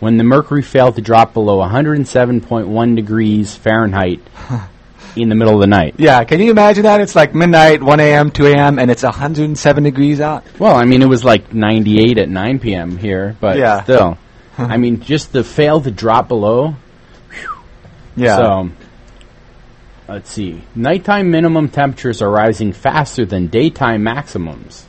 when 0.00 0.16
the 0.16 0.24
mercury 0.24 0.62
failed 0.62 0.96
to 0.96 1.02
drop 1.02 1.34
below 1.34 1.58
107.1 1.58 2.96
degrees 2.96 3.56
Fahrenheit 3.56 4.20
in 5.16 5.28
the 5.28 5.34
middle 5.34 5.54
of 5.54 5.60
the 5.60 5.66
night. 5.66 5.94
Yeah, 5.98 6.22
can 6.24 6.40
you 6.40 6.50
imagine 6.50 6.84
that? 6.84 7.00
It's 7.00 7.16
like 7.16 7.34
midnight, 7.34 7.82
1 7.82 8.00
a.m., 8.00 8.30
2 8.30 8.46
a.m., 8.46 8.78
and 8.78 8.90
it's 8.90 9.02
107 9.02 9.82
degrees 9.84 10.20
out. 10.20 10.44
Well, 10.58 10.74
I 10.76 10.84
mean, 10.84 11.02
it 11.02 11.08
was 11.08 11.24
like 11.24 11.52
98 11.52 12.18
at 12.18 12.28
9 12.28 12.58
p.m. 12.60 12.96
here, 12.96 13.36
but 13.40 13.58
Yeah. 13.58 13.82
still. 13.82 14.18
I 14.58 14.76
mean, 14.76 15.00
just 15.00 15.32
the 15.32 15.44
fail 15.44 15.80
to 15.80 15.90
drop 15.90 16.28
below. 16.28 16.74
Yeah. 18.16 18.36
So, 18.36 18.70
let's 20.08 20.30
see. 20.30 20.62
Nighttime 20.74 21.30
minimum 21.30 21.68
temperatures 21.68 22.20
are 22.22 22.30
rising 22.30 22.72
faster 22.72 23.24
than 23.24 23.46
daytime 23.46 24.02
maximums. 24.02 24.87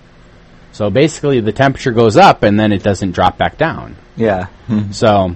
So 0.71 0.89
basically, 0.89 1.39
the 1.41 1.51
temperature 1.51 1.91
goes 1.91 2.15
up 2.15 2.43
and 2.43 2.59
then 2.59 2.71
it 2.71 2.83
doesn't 2.83 3.11
drop 3.11 3.37
back 3.37 3.57
down. 3.57 3.95
yeah. 4.15 4.47
So, 4.91 5.35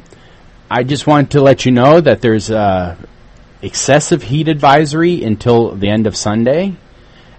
I 0.69 0.83
just 0.83 1.05
want 1.07 1.31
to 1.31 1.41
let 1.41 1.65
you 1.65 1.71
know 1.71 2.01
that 2.01 2.21
there's 2.21 2.49
a 2.49 2.97
excessive 3.61 4.23
heat 4.23 4.47
advisory 4.47 5.23
until 5.23 5.75
the 5.75 5.89
end 5.89 6.07
of 6.07 6.15
Sunday. 6.15 6.75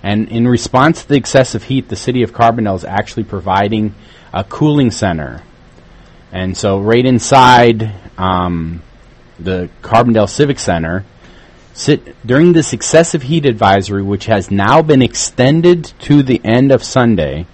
And 0.03 0.29
in 0.29 0.47
response 0.47 1.03
to 1.03 1.09
the 1.09 1.17
excessive 1.17 1.65
heat, 1.65 1.89
the 1.89 1.97
city 1.97 2.23
of 2.23 2.33
Carbondale 2.33 2.77
is 2.77 2.85
actually 2.85 3.25
providing 3.25 3.95
a 4.33 4.45
cooling 4.45 4.91
center. 4.91 5.43
And 6.33 6.57
so, 6.57 6.81
right 6.81 7.05
inside 7.05 7.93
um, 8.19 8.83
the 9.39 9.71
Carbondale 9.83 10.29
Civic 10.29 10.59
Center, 10.59 11.05
sit 11.73 12.15
during 12.27 12.53
this 12.53 12.73
excessive 12.73 13.23
heat 13.23 13.47
advisory, 13.47 14.03
which 14.03 14.27
has 14.27 14.51
now 14.51 14.83
been 14.83 15.03
extended 15.03 15.85
to 16.01 16.23
the 16.23 16.41
end 16.45 16.73
of 16.73 16.83
Sunday. 16.83 17.47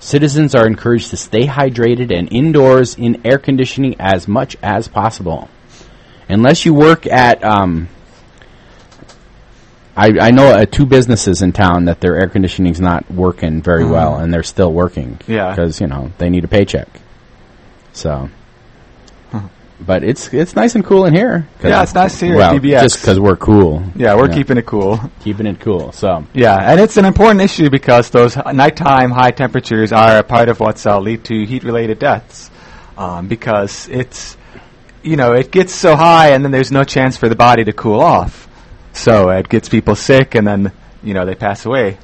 Citizens 0.00 0.54
are 0.54 0.66
encouraged 0.66 1.10
to 1.10 1.16
stay 1.16 1.46
hydrated 1.46 2.16
and 2.16 2.32
indoors 2.32 2.94
in 2.96 3.20
air 3.26 3.38
conditioning 3.38 3.96
as 3.98 4.28
much 4.28 4.56
as 4.62 4.86
possible. 4.88 5.48
Unless 6.28 6.64
you 6.64 6.74
work 6.74 7.06
at, 7.06 7.42
um, 7.42 7.88
I, 9.96 10.10
I 10.20 10.30
know 10.30 10.46
uh, 10.46 10.66
two 10.66 10.86
businesses 10.86 11.42
in 11.42 11.52
town 11.52 11.86
that 11.86 12.00
their 12.00 12.16
air 12.16 12.28
conditioning's 12.28 12.80
not 12.80 13.10
working 13.10 13.60
very 13.60 13.84
well, 13.84 14.16
and 14.18 14.32
they're 14.32 14.44
still 14.44 14.72
working. 14.72 15.18
Yeah. 15.26 15.50
because 15.50 15.80
you 15.80 15.88
know 15.88 16.12
they 16.18 16.30
need 16.30 16.44
a 16.44 16.48
paycheck. 16.48 16.88
So, 17.92 18.30
but 19.80 20.02
it's 20.02 20.32
it's 20.32 20.56
nice 20.56 20.74
and 20.74 20.84
cool 20.84 21.04
in 21.06 21.14
here. 21.14 21.48
Yeah, 21.62 21.82
it's 21.82 21.94
nice 21.94 22.20
here 22.20 22.40
at 22.40 22.60
Well, 22.60 22.80
just 22.82 23.00
because 23.00 23.20
we're 23.20 23.36
cool. 23.36 23.82
Yeah, 23.94 24.16
we're 24.16 24.28
keeping 24.28 24.56
it 24.56 24.66
cool. 24.66 24.98
keeping 25.20 25.46
it 25.46 25.60
cool. 25.60 25.92
So. 25.92 26.26
Yeah, 26.34 26.56
and 26.56 26.80
it's 26.80 26.96
an 26.96 27.04
important 27.04 27.40
issue 27.40 27.70
because 27.70 28.10
those 28.10 28.36
nighttime 28.36 29.10
high 29.10 29.30
temperatures 29.30 29.92
are 29.92 30.18
a 30.18 30.22
part 30.22 30.48
of 30.48 30.60
what's 30.60 30.84
uh, 30.86 30.98
lead 30.98 31.24
to 31.24 31.44
heat-related 31.46 31.98
deaths. 31.98 32.50
Um, 32.96 33.28
because 33.28 33.88
it's, 33.88 34.36
you 35.04 35.14
know, 35.14 35.32
it 35.32 35.52
gets 35.52 35.72
so 35.72 35.94
high 35.94 36.30
and 36.30 36.44
then 36.44 36.50
there's 36.50 36.72
no 36.72 36.82
chance 36.82 37.16
for 37.16 37.28
the 37.28 37.36
body 37.36 37.62
to 37.62 37.72
cool 37.72 38.00
off. 38.00 38.48
So 38.92 39.30
it 39.30 39.48
gets 39.48 39.68
people 39.68 39.94
sick 39.94 40.34
and 40.34 40.44
then, 40.44 40.72
you 41.04 41.14
know, 41.14 41.24
they 41.24 41.36
pass 41.36 41.64
away. 41.64 41.98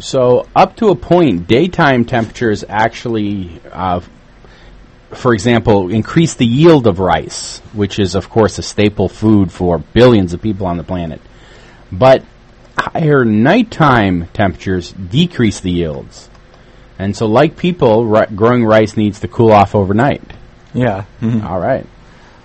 So 0.00 0.48
up 0.56 0.74
to 0.78 0.88
a 0.88 0.96
point, 0.96 1.46
daytime 1.46 2.04
temperatures 2.04 2.64
actually, 2.68 3.60
uh, 3.70 4.00
for 5.16 5.34
example, 5.34 5.90
increase 5.90 6.34
the 6.34 6.46
yield 6.46 6.86
of 6.86 6.98
rice, 6.98 7.58
which 7.72 7.98
is 7.98 8.14
of 8.14 8.28
course 8.30 8.58
a 8.58 8.62
staple 8.62 9.08
food 9.08 9.50
for 9.52 9.78
billions 9.78 10.32
of 10.32 10.42
people 10.42 10.66
on 10.66 10.76
the 10.76 10.84
planet. 10.84 11.20
But 11.90 12.24
higher 12.76 13.24
nighttime 13.24 14.28
temperatures 14.32 14.92
decrease 14.92 15.60
the 15.60 15.70
yields. 15.70 16.28
And 16.98 17.16
so 17.16 17.26
like 17.26 17.56
people, 17.56 18.06
ri- 18.06 18.26
growing 18.34 18.64
rice 18.64 18.96
needs 18.96 19.20
to 19.20 19.28
cool 19.28 19.52
off 19.52 19.74
overnight. 19.74 20.22
Yeah. 20.72 21.04
All 21.22 21.58
right. 21.58 21.86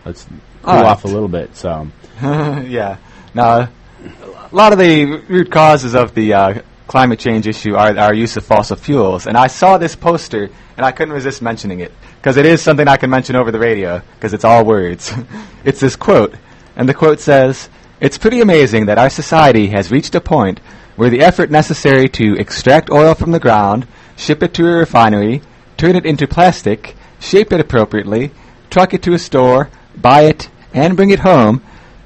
Let's 0.05 0.25
cool 0.63 0.73
right. 0.73 0.85
off 0.85 1.05
a 1.05 1.07
little 1.07 1.27
bit. 1.27 1.55
So 1.55 1.87
yeah. 2.21 2.97
Now, 3.33 3.69
a 4.01 4.55
lot 4.55 4.73
of 4.73 4.79
the 4.79 5.05
root 5.05 5.51
causes 5.51 5.95
of 5.95 6.15
the 6.15 6.33
uh, 6.33 6.61
climate 6.89 7.19
change 7.19 7.47
issue 7.47 7.75
are 7.75 7.95
our 7.99 8.15
use 8.15 8.35
of 8.35 8.43
fossil 8.43 8.75
fuels. 8.75 9.27
And 9.27 9.37
I 9.37 9.45
saw 9.45 9.77
this 9.77 9.95
poster, 9.95 10.49
and 10.75 10.83
I 10.83 10.91
couldn't 10.91 11.13
resist 11.13 11.39
mentioning 11.39 11.81
it 11.81 11.93
because 12.17 12.35
it 12.35 12.47
is 12.47 12.63
something 12.63 12.87
I 12.87 12.97
can 12.97 13.11
mention 13.11 13.35
over 13.35 13.51
the 13.51 13.59
radio 13.59 14.01
because 14.15 14.33
it's 14.33 14.43
all 14.43 14.65
words. 14.65 15.13
it's 15.63 15.79
this 15.79 15.95
quote, 15.95 16.33
and 16.75 16.89
the 16.89 16.95
quote 16.95 17.19
says, 17.19 17.69
"It's 18.01 18.17
pretty 18.17 18.41
amazing 18.41 18.87
that 18.87 18.97
our 18.97 19.11
society 19.11 19.67
has 19.67 19.91
reached 19.91 20.15
a 20.15 20.19
point 20.19 20.61
where 20.95 21.11
the 21.11 21.21
effort 21.21 21.51
necessary 21.51 22.09
to 22.09 22.35
extract 22.37 22.89
oil 22.89 23.13
from 23.13 23.31
the 23.33 23.39
ground, 23.39 23.85
ship 24.17 24.41
it 24.41 24.55
to 24.55 24.67
a 24.67 24.77
refinery, 24.77 25.43
turn 25.77 25.95
it 25.95 26.07
into 26.07 26.27
plastic, 26.27 26.95
shape 27.19 27.53
it 27.53 27.59
appropriately, 27.59 28.31
truck 28.71 28.95
it 28.95 29.03
to 29.03 29.13
a 29.13 29.19
store, 29.19 29.69
buy 29.95 30.21
it, 30.21 30.49
and 30.73 30.97
bring 30.97 31.11
it 31.11 31.19
home." 31.19 31.61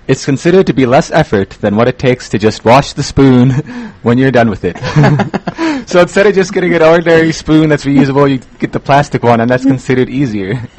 It's 0.07 0.25
considered 0.25 0.67
to 0.67 0.73
be 0.73 0.85
less 0.85 1.11
effort 1.11 1.51
than 1.61 1.75
what 1.75 1.87
it 1.87 1.97
takes 1.97 2.29
to 2.29 2.37
just 2.37 2.65
wash 2.65 2.93
the 2.93 3.03
spoon 3.03 3.51
when 4.03 4.17
you're 4.17 4.31
done 4.31 4.49
with 4.49 4.63
it. 4.65 4.77
so 5.87 6.01
instead 6.01 6.27
of 6.27 6.35
just 6.35 6.53
getting 6.53 6.73
an 6.73 6.81
ordinary 6.81 7.31
spoon 7.31 7.69
that's 7.69 7.85
reusable, 7.85 8.29
you 8.29 8.39
get 8.59 8.71
the 8.73 8.79
plastic 8.79 9.23
one, 9.23 9.39
and 9.39 9.49
that's 9.49 9.63
considered 9.65 10.09
easier. 10.09 10.55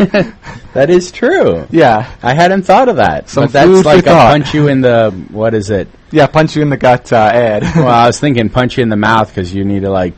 that 0.74 0.90
is 0.90 1.10
true. 1.10 1.66
yeah, 1.70 2.14
I 2.22 2.34
hadn't 2.34 2.62
thought 2.62 2.88
of 2.88 2.96
that. 2.96 3.32
But 3.34 3.50
that's 3.52 3.84
like 3.84 4.00
a 4.00 4.10
thought. 4.10 4.32
punch 4.32 4.54
you 4.54 4.68
in 4.68 4.82
the 4.82 5.10
what 5.30 5.54
is 5.54 5.70
it? 5.70 5.88
yeah, 6.10 6.26
punch 6.28 6.54
you 6.54 6.62
in 6.62 6.70
the 6.70 6.76
gut 6.76 7.12
uh, 7.12 7.16
ad. 7.16 7.62
well, 7.76 7.88
I 7.88 8.06
was 8.06 8.20
thinking 8.20 8.48
punch 8.48 8.76
you 8.76 8.82
in 8.82 8.88
the 8.88 8.96
mouth 8.96 9.28
because 9.28 9.54
you 9.54 9.64
need 9.64 9.82
to 9.82 9.90
like. 9.90 10.14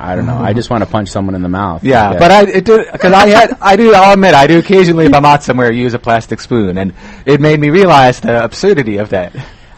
I 0.00 0.14
don't 0.16 0.26
know. 0.26 0.38
I 0.38 0.52
just 0.52 0.70
want 0.70 0.82
to 0.84 0.90
punch 0.90 1.08
someone 1.08 1.34
in 1.34 1.42
the 1.42 1.48
mouth. 1.48 1.84
yeah, 1.84 2.18
but 2.18 2.30
I 2.30 2.42
it 2.42 2.64
did 2.64 2.90
because 2.92 3.12
I 3.12 3.28
had 3.28 3.56
I 3.60 3.76
do 3.76 3.92
I'll 3.94 4.12
admit 4.12 4.34
I 4.34 4.46
do 4.46 4.58
occasionally 4.58 5.06
if 5.06 5.14
I'm 5.14 5.24
out 5.24 5.42
somewhere 5.42 5.70
use 5.72 5.94
a 5.94 5.98
plastic 5.98 6.40
spoon, 6.40 6.78
and 6.78 6.92
it 7.26 7.40
made 7.40 7.60
me 7.60 7.70
realize 7.70 8.20
the 8.20 8.42
absurdity 8.44 8.98
of 8.98 9.10
that. 9.10 9.34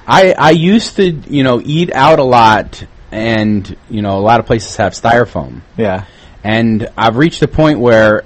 I 0.07 0.33
I 0.33 0.51
used 0.51 0.97
to 0.97 1.11
you 1.11 1.43
know 1.45 1.61
eat 1.65 1.93
out 1.93 2.19
a 2.19 2.25
lot, 2.25 2.85
and 3.13 3.77
you 3.89 4.03
know 4.03 4.19
a 4.19 4.23
lot 4.23 4.41
of 4.41 4.47
places 4.47 4.77
have 4.77 4.93
styrofoam, 4.93 5.61
Yeah, 5.77 6.05
and 6.45 6.89
I've 6.97 7.17
reached 7.17 7.43
a 7.43 7.49
point 7.49 7.79
where 7.81 8.25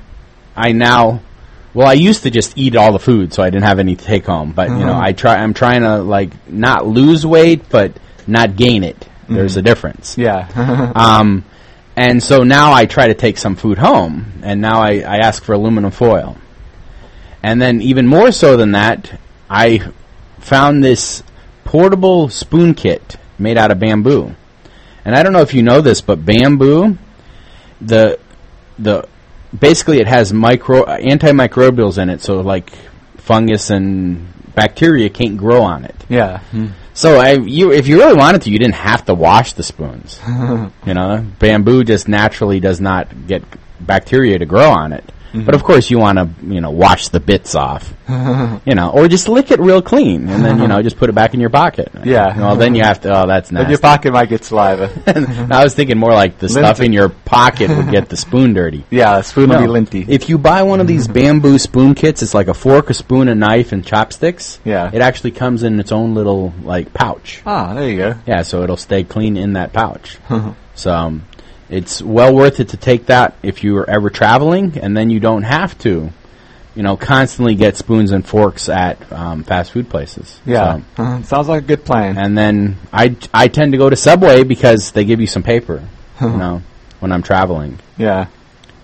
I 0.56 0.72
now. 0.72 1.20
Well, 1.74 1.88
I 1.88 1.94
used 1.94 2.22
to 2.22 2.30
just 2.30 2.56
eat 2.56 2.76
all 2.76 2.92
the 2.92 3.00
food, 3.00 3.34
so 3.34 3.42
I 3.42 3.50
didn't 3.50 3.64
have 3.64 3.80
any 3.80 3.96
to 3.96 4.04
take 4.04 4.26
home. 4.26 4.52
But 4.52 4.68
you 4.70 4.84
know, 4.86 4.94
I 4.96 5.12
try. 5.12 5.34
I'm 5.34 5.54
trying 5.54 5.82
to 5.82 5.98
like 6.02 6.30
not 6.48 6.86
lose 6.86 7.26
weight, 7.26 7.68
but 7.68 7.92
not 8.28 8.54
gain 8.54 8.84
it. 8.84 9.08
There's 9.28 9.56
a 9.56 9.62
difference. 9.62 10.16
yeah, 10.16 10.92
Um, 10.94 11.44
and 11.96 12.22
so 12.22 12.42
now 12.42 12.72
I 12.72 12.86
try 12.86 13.08
to 13.08 13.14
take 13.14 13.38
some 13.38 13.56
food 13.56 13.78
home, 13.78 14.40
and 14.42 14.60
now 14.60 14.80
I, 14.80 15.00
I 15.00 15.18
ask 15.18 15.42
for 15.42 15.52
aluminum 15.52 15.90
foil. 15.90 16.36
And 17.42 17.60
then 17.60 17.82
even 17.82 18.06
more 18.06 18.32
so 18.32 18.56
than 18.56 18.72
that, 18.72 19.20
I 19.48 19.92
found 20.40 20.82
this 20.82 21.22
portable 21.64 22.28
spoon 22.28 22.74
kit 22.74 23.16
made 23.38 23.58
out 23.58 23.70
of 23.70 23.78
bamboo. 23.78 24.34
And 25.04 25.14
I 25.14 25.22
don't 25.22 25.32
know 25.32 25.42
if 25.42 25.54
you 25.54 25.62
know 25.62 25.80
this, 25.80 26.00
but 26.00 26.24
bamboo, 26.24 26.96
the 27.80 28.18
the 28.78 29.06
basically 29.58 29.98
it 29.98 30.06
has 30.06 30.32
micro 30.32 30.84
antimicrobials 30.84 31.98
in 31.98 32.08
it, 32.08 32.22
so 32.22 32.40
like 32.40 32.70
fungus 33.18 33.70
and 33.70 34.26
bacteria 34.54 35.10
can't 35.10 35.36
grow 35.36 35.62
on 35.62 35.84
it. 35.84 35.96
Yeah. 36.08 36.38
Hmm. 36.38 36.68
So 36.94 37.16
I, 37.16 37.32
you, 37.32 37.72
if 37.72 37.88
you 37.88 37.98
really 37.98 38.16
wanted 38.16 38.42
to, 38.42 38.50
you 38.50 38.58
didn't 38.58 38.76
have 38.76 39.04
to 39.06 39.14
wash 39.14 39.52
the 39.54 39.64
spoons. 39.64 40.20
you 40.86 40.94
know, 40.94 41.26
bamboo 41.40 41.82
just 41.82 42.06
naturally 42.08 42.60
does 42.60 42.80
not 42.80 43.26
get 43.26 43.42
bacteria 43.80 44.38
to 44.38 44.46
grow 44.46 44.70
on 44.70 44.92
it. 44.92 45.04
Mm-hmm. 45.34 45.46
But 45.46 45.56
of 45.56 45.64
course, 45.64 45.90
you 45.90 45.98
want 45.98 46.18
to, 46.18 46.28
you 46.46 46.60
know, 46.60 46.70
wash 46.70 47.08
the 47.08 47.18
bits 47.18 47.56
off. 47.56 47.92
you 48.08 48.74
know, 48.74 48.90
or 48.94 49.08
just 49.08 49.28
lick 49.28 49.50
it 49.50 49.58
real 49.58 49.82
clean, 49.82 50.28
and 50.28 50.44
then 50.44 50.60
you 50.60 50.68
know, 50.68 50.80
just 50.82 50.96
put 50.96 51.08
it 51.08 51.14
back 51.14 51.34
in 51.34 51.40
your 51.40 51.50
pocket. 51.50 51.90
Yeah. 52.04 52.38
Well, 52.38 52.54
then 52.56 52.74
you 52.74 52.84
have 52.84 53.00
to. 53.00 53.22
Oh, 53.22 53.26
that's 53.26 53.48
Then 53.50 53.68
your 53.68 53.78
pocket 53.78 54.12
might 54.12 54.28
get 54.28 54.44
saliva. 54.44 54.90
I 55.50 55.64
was 55.64 55.74
thinking 55.74 55.98
more 55.98 56.12
like 56.12 56.38
the 56.38 56.48
stuff 56.48 56.80
in 56.80 56.92
your 56.92 57.08
pocket 57.08 57.70
would 57.70 57.90
get 57.90 58.08
the 58.08 58.16
spoon 58.16 58.52
dirty. 58.52 58.84
yeah, 58.90 59.22
spoon 59.22 59.48
will 59.48 59.58
be 59.58 59.66
linty. 59.66 60.04
If 60.06 60.28
you 60.28 60.38
buy 60.38 60.62
one 60.62 60.80
of 60.80 60.86
these 60.86 61.08
bamboo 61.08 61.58
spoon 61.58 61.94
kits, 61.94 62.22
it's 62.22 62.34
like 62.34 62.48
a 62.48 62.54
fork, 62.54 62.90
a 62.90 62.94
spoon, 62.94 63.28
a 63.28 63.34
knife, 63.34 63.72
and 63.72 63.84
chopsticks. 63.84 64.60
Yeah. 64.64 64.90
It 64.92 65.00
actually 65.00 65.32
comes 65.32 65.62
in 65.62 65.80
its 65.80 65.90
own 65.90 66.14
little 66.14 66.52
like 66.62 66.92
pouch. 66.94 67.42
ah, 67.46 67.74
there 67.74 67.88
you 67.88 67.96
go. 67.96 68.18
Yeah, 68.26 68.42
so 68.42 68.62
it'll 68.62 68.76
stay 68.76 69.02
clean 69.02 69.36
in 69.36 69.54
that 69.54 69.72
pouch. 69.72 70.18
so 70.74 70.92
um, 70.94 71.24
it's 71.68 72.02
well 72.02 72.34
worth 72.34 72.60
it 72.60 72.68
to 72.70 72.76
take 72.76 73.06
that 73.06 73.34
if 73.42 73.64
you 73.64 73.76
are 73.78 73.88
ever 73.88 74.10
traveling, 74.10 74.78
and 74.78 74.96
then 74.96 75.10
you 75.10 75.20
don't 75.20 75.42
have 75.44 75.76
to, 75.78 76.10
you 76.74 76.82
know, 76.82 76.96
constantly 76.96 77.54
get 77.54 77.76
spoons 77.76 78.10
and 78.12 78.26
forks 78.26 78.68
at 78.68 78.96
um, 79.12 79.44
fast 79.44 79.72
food 79.72 79.88
places. 79.88 80.40
Yeah. 80.44 80.80
So- 80.96 81.02
Uh, 81.02 81.22
sounds 81.22 81.48
like 81.48 81.62
a 81.62 81.66
good 81.66 81.84
plan. 81.84 82.18
and 82.18 82.36
then 82.36 82.76
I 82.92 83.16
I 83.32 83.48
tend 83.48 83.72
to 83.72 83.78
go 83.78 83.88
to 83.90 83.96
Subway 83.96 84.44
because 84.44 84.92
they 84.92 85.04
give 85.04 85.20
you 85.20 85.26
some 85.26 85.42
paper, 85.42 85.82
you 86.20 86.28
know, 86.28 86.62
when 87.00 87.12
I'm 87.12 87.22
traveling. 87.22 87.78
yeah. 87.96 88.26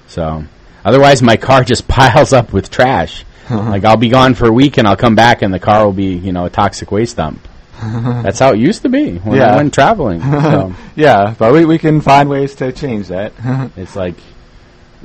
So 0.08 0.44
otherwise, 0.84 1.22
my 1.22 1.36
car 1.36 1.62
just 1.72 1.86
piles 1.86 2.32
up 2.32 2.52
with 2.52 2.70
trash. 2.70 3.24
like 3.50 3.84
I'll 3.84 3.96
be 3.96 4.08
gone 4.08 4.34
for 4.34 4.46
a 4.48 4.52
week, 4.52 4.78
and 4.78 4.86
I'll 4.86 4.96
come 4.96 5.14
back, 5.16 5.42
and 5.42 5.52
the 5.52 5.58
car 5.58 5.84
will 5.84 5.92
be, 5.92 6.14
you 6.14 6.32
know, 6.32 6.46
a 6.46 6.50
toxic 6.50 6.90
waste 6.92 7.16
dump. 7.16 7.46
That's 8.22 8.38
how 8.38 8.52
it 8.52 8.58
used 8.58 8.82
to 8.82 8.88
be 8.88 9.16
when 9.18 9.38
Yeah. 9.38 9.54
I 9.54 9.56
went 9.56 9.72
traveling. 9.74 10.20
So 10.20 10.74
Yeah, 10.96 11.34
but 11.38 11.52
we, 11.52 11.64
we 11.64 11.78
can 11.78 12.00
find 12.00 12.28
ways 12.28 12.54
to 12.56 12.72
change 12.72 13.08
that. 13.08 13.32
it's 13.76 13.96
like 13.96 14.16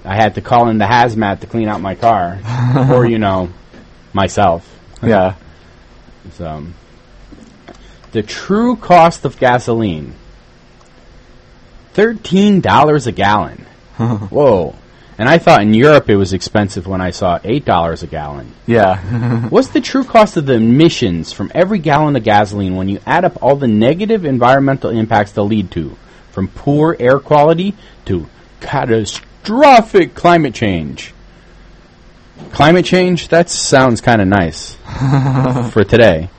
I 0.03 0.15
had 0.15 0.35
to 0.35 0.41
call 0.41 0.69
in 0.69 0.77
the 0.77 0.85
hazmat 0.85 1.39
to 1.41 1.47
clean 1.47 1.67
out 1.67 1.81
my 1.81 1.95
car, 1.95 2.39
or 2.91 3.05
you 3.05 3.17
know, 3.17 3.49
myself. 4.13 4.69
yeah. 5.01 5.35
So 6.33 6.65
the 8.11 8.21
true 8.23 8.75
cost 8.75 9.25
of 9.25 9.37
gasoline: 9.39 10.13
thirteen 11.93 12.61
dollars 12.61 13.07
a 13.07 13.11
gallon. 13.11 13.65
Whoa! 13.97 14.75
And 15.17 15.29
I 15.29 15.37
thought 15.37 15.61
in 15.61 15.73
Europe 15.73 16.09
it 16.09 16.17
was 16.17 16.33
expensive 16.33 16.87
when 16.87 16.99
I 16.99 17.11
saw 17.11 17.39
eight 17.43 17.63
dollars 17.63 18.03
a 18.03 18.07
gallon. 18.07 18.53
Yeah. 18.67 18.99
What's 19.49 19.69
the 19.69 19.81
true 19.81 20.03
cost 20.03 20.35
of 20.37 20.45
the 20.45 20.53
emissions 20.55 21.31
from 21.31 21.51
every 21.55 21.79
gallon 21.79 22.15
of 22.15 22.23
gasoline 22.23 22.75
when 22.75 22.89
you 22.89 22.99
add 23.05 23.23
up 23.23 23.41
all 23.41 23.55
the 23.55 23.67
negative 23.67 24.25
environmental 24.25 24.89
impacts 24.89 25.31
they'll 25.31 25.47
lead 25.47 25.71
to, 25.71 25.95
from 26.31 26.49
poor 26.49 26.97
air 26.99 27.19
quality 27.19 27.75
to 28.05 28.27
catastrophic 28.59 30.15
climate 30.15 30.53
change? 30.53 31.13
Climate 32.51 32.85
change? 32.85 33.29
That 33.29 33.49
sounds 33.49 34.01
kind 34.01 34.21
of 34.21 34.27
nice 34.27 34.75
for 35.71 35.85
today. 35.85 36.29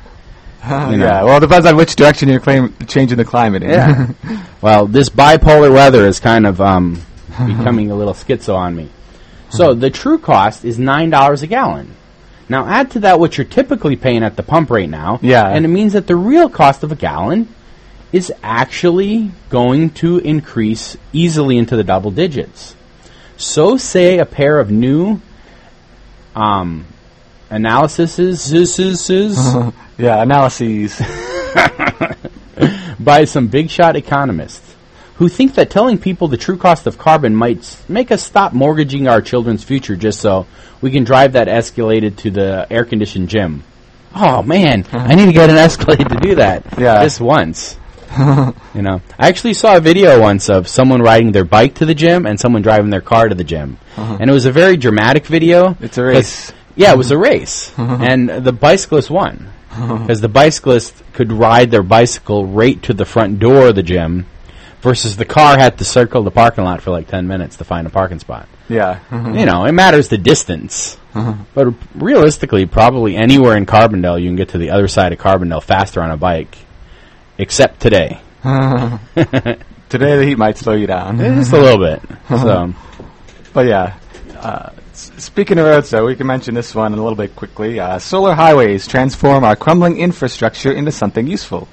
You 0.63 0.97
know. 0.97 1.07
Yeah. 1.07 1.23
Well, 1.23 1.37
it 1.37 1.41
depends 1.41 1.65
on 1.65 1.77
which 1.77 1.95
direction 1.95 2.29
you're 2.29 2.41
claim- 2.41 2.75
changing 2.89 3.17
the 3.19 3.25
climate 3.25 3.63
in. 3.63 3.71
Yeah. 3.71 4.09
well, 4.61 4.87
this 4.87 5.09
bipolar 5.09 5.73
weather 5.73 6.07
is 6.07 6.19
kind 6.19 6.45
of 6.45 6.61
um, 6.61 7.01
becoming 7.47 7.91
a 7.91 7.95
little 7.95 8.15
schizo 8.15 8.55
on 8.55 8.77
me. 8.77 8.89
So 9.51 9.75
the 9.75 9.91
true 9.91 10.19
cost 10.19 10.65
is 10.65 10.79
nine 10.79 11.11
dollars 11.11 11.43
a 11.43 11.47
gallon. 11.47 11.95
Now 12.49 12.67
add 12.67 12.93
to 12.93 13.01
that 13.01 13.19
what 13.19 13.37
you're 13.37 13.45
typically 13.47 13.97
paying 13.97 14.23
at 14.23 14.37
the 14.37 14.43
pump 14.43 14.71
right 14.71 14.89
now. 14.89 15.19
Yeah. 15.23 15.47
And 15.47 15.65
it 15.65 15.69
means 15.69 15.95
that 15.95 16.07
the 16.07 16.17
real 16.17 16.49
cost 16.49 16.83
of 16.83 16.93
a 16.93 16.97
gallon 16.97 17.49
is 18.13 18.33
actually 18.43 19.31
going 19.51 19.91
to 19.91 20.19
increase 20.19 20.97
easily 21.13 21.59
into 21.59 21.77
the 21.77 21.85
double 21.85 22.11
digits. 22.11 22.77
So 23.37 23.77
say 23.77 24.19
a 24.19 24.27
pair 24.27 24.59
of 24.59 24.71
new 24.71 25.21
um, 26.35 26.87
analyses 27.51 28.19
yeah. 29.99 30.23
Analyses. 30.23 31.01
by 32.99 33.25
some 33.25 33.49
big 33.49 33.69
shot 33.71 33.97
economists 33.97 34.76
who 35.17 35.29
think 35.29 35.55
that 35.55 35.71
telling 35.71 35.99
people 35.99 36.29
the 36.29 36.37
true 36.37 36.57
cost 36.57 36.87
of 36.87 36.99
carbon 36.99 37.35
might 37.35 37.77
make 37.89 38.11
us 38.11 38.23
stop 38.23 38.53
mortgaging 38.53 39.09
our 39.09 39.23
children's 39.23 39.65
future 39.65 39.97
just 39.97 40.21
so 40.21 40.47
we 40.81 40.91
can 40.91 41.05
drive 41.05 41.33
that 41.33 41.49
Escalade 41.49 42.17
to 42.19 42.31
the 42.31 42.67
air 42.71 42.85
conditioned 42.85 43.29
gym. 43.29 43.63
Oh 44.15 44.43
man, 44.43 44.85
I 44.93 45.15
need 45.15 45.27
to 45.27 45.33
get 45.33 45.51
an 45.51 45.57
Escalade 45.69 46.09
to 46.09 46.19
do 46.21 46.35
that. 46.37 46.65
Yeah. 46.79 47.03
Just 47.03 47.21
once. 47.21 47.79
you 48.19 48.83
know, 48.83 49.03
I 49.19 49.29
actually 49.29 49.55
saw 49.55 49.77
a 49.77 49.81
video 49.81 50.21
once 50.21 50.49
of 50.49 50.69
someone 50.69 51.03
riding 51.03 51.33
their 51.33 51.45
bike 51.45 51.75
to 51.77 51.87
the 51.87 51.95
gym 51.95 52.25
and 52.25 52.39
someone 52.39 52.63
driving 52.63 52.89
their 52.89 53.01
car 53.01 53.29
to 53.29 53.35
the 53.35 53.45
gym, 53.45 53.79
uh-huh. 53.97 54.19
and 54.21 54.31
it 54.31 54.33
was 54.33 54.47
a 54.47 54.53
very 54.53 54.77
dramatic 54.77 55.27
video. 55.27 55.77
It's 55.81 55.99
a 55.99 56.05
race. 56.05 56.53
Yeah, 56.77 56.93
it 56.93 56.99
was 56.99 57.11
a 57.11 57.19
race, 57.19 57.77
uh-huh. 57.77 57.99
and 58.01 58.29
the 58.29 58.53
bicyclist 58.53 59.11
won 59.11 59.51
uh-huh. 59.71 59.97
because 59.99 60.21
the 60.21 60.29
bicyclist 60.29 61.03
could 61.13 61.33
ride 61.33 61.71
their 61.71 61.83
bicycle 61.83 62.47
right 62.47 62.81
to 62.85 62.95
the 62.95 63.05
front 63.05 63.39
door 63.39 63.69
of 63.69 63.75
the 63.75 63.83
gym, 63.83 64.27
versus 64.87 65.17
the 65.17 65.25
car 65.25 65.59
had 65.59 65.79
to 65.79 65.85
circle 65.85 66.23
the 66.23 66.31
parking 66.31 66.65
lot 66.65 66.81
for 66.81 66.91
like 66.91 67.09
ten 67.09 67.27
minutes 67.27 67.57
to 67.57 67.65
find 67.65 67.87
a 67.87 67.91
parking 67.91 68.19
spot. 68.21 68.49
Yeah. 68.69 69.01
You 69.13 69.45
know, 69.45 69.65
it 69.65 69.73
matters 69.73 70.09
the 70.09 70.19
distance, 70.19 70.97
but 71.13 71.75
realistically, 71.95 72.67
probably 72.67 73.17
anywhere 73.17 73.57
in 73.57 73.67
Carbondale, 73.67 74.21
you 74.21 74.29
can 74.29 74.37
get 74.37 74.51
to 74.51 74.59
the 74.59 74.71
other 74.71 74.89
side 74.89 75.13
of 75.13 75.19
Carbondale 75.19 75.63
faster 75.63 76.01
on 76.03 76.11
a 76.11 76.17
bike, 76.17 76.57
except 77.39 77.81
today, 77.81 78.21
Today 79.89 80.19
the 80.19 80.25
heat 80.25 80.39
might 80.39 80.57
slow 80.57 80.75
you 80.75 80.87
down. 80.87 81.19
just 81.39 81.53
a 81.53 81.59
little 81.59 81.85
bit. 81.85 82.03
So. 82.29 82.75
But 83.53 83.69
yeah, 83.69 83.99
uh, 84.37 84.69
speaking 84.93 85.59
of 85.59 85.65
roads, 85.65 85.89
though, 85.89 86.05
we 86.05 86.15
can 86.15 86.27
mention 86.27 86.55
this 86.55 86.75
one 86.75 86.93
a 86.93 86.97
little 86.97 87.17
bit 87.17 87.35
quickly. 87.35 87.81
Uh, 87.81 87.99
solar 87.99 88.35
highways 88.35 88.87
transform 88.87 89.45
our 89.45 89.57
crumbling 89.57 89.99
infrastructure 89.99 90.71
into 90.71 90.93
something 90.93 91.27
useful. 91.27 91.67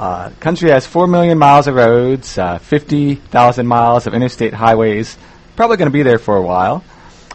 Uh, 0.00 0.30
country 0.40 0.70
has 0.70 0.86
4 0.86 1.06
million 1.06 1.36
miles 1.36 1.66
of 1.66 1.74
roads, 1.74 2.38
uh, 2.38 2.56
50,000 2.58 3.66
miles 3.66 4.06
of 4.06 4.14
interstate 4.14 4.54
highways. 4.54 5.18
Probably 5.56 5.76
going 5.76 5.90
to 5.90 5.92
be 5.92 6.02
there 6.02 6.18
for 6.18 6.36
a 6.38 6.42
while. 6.42 6.82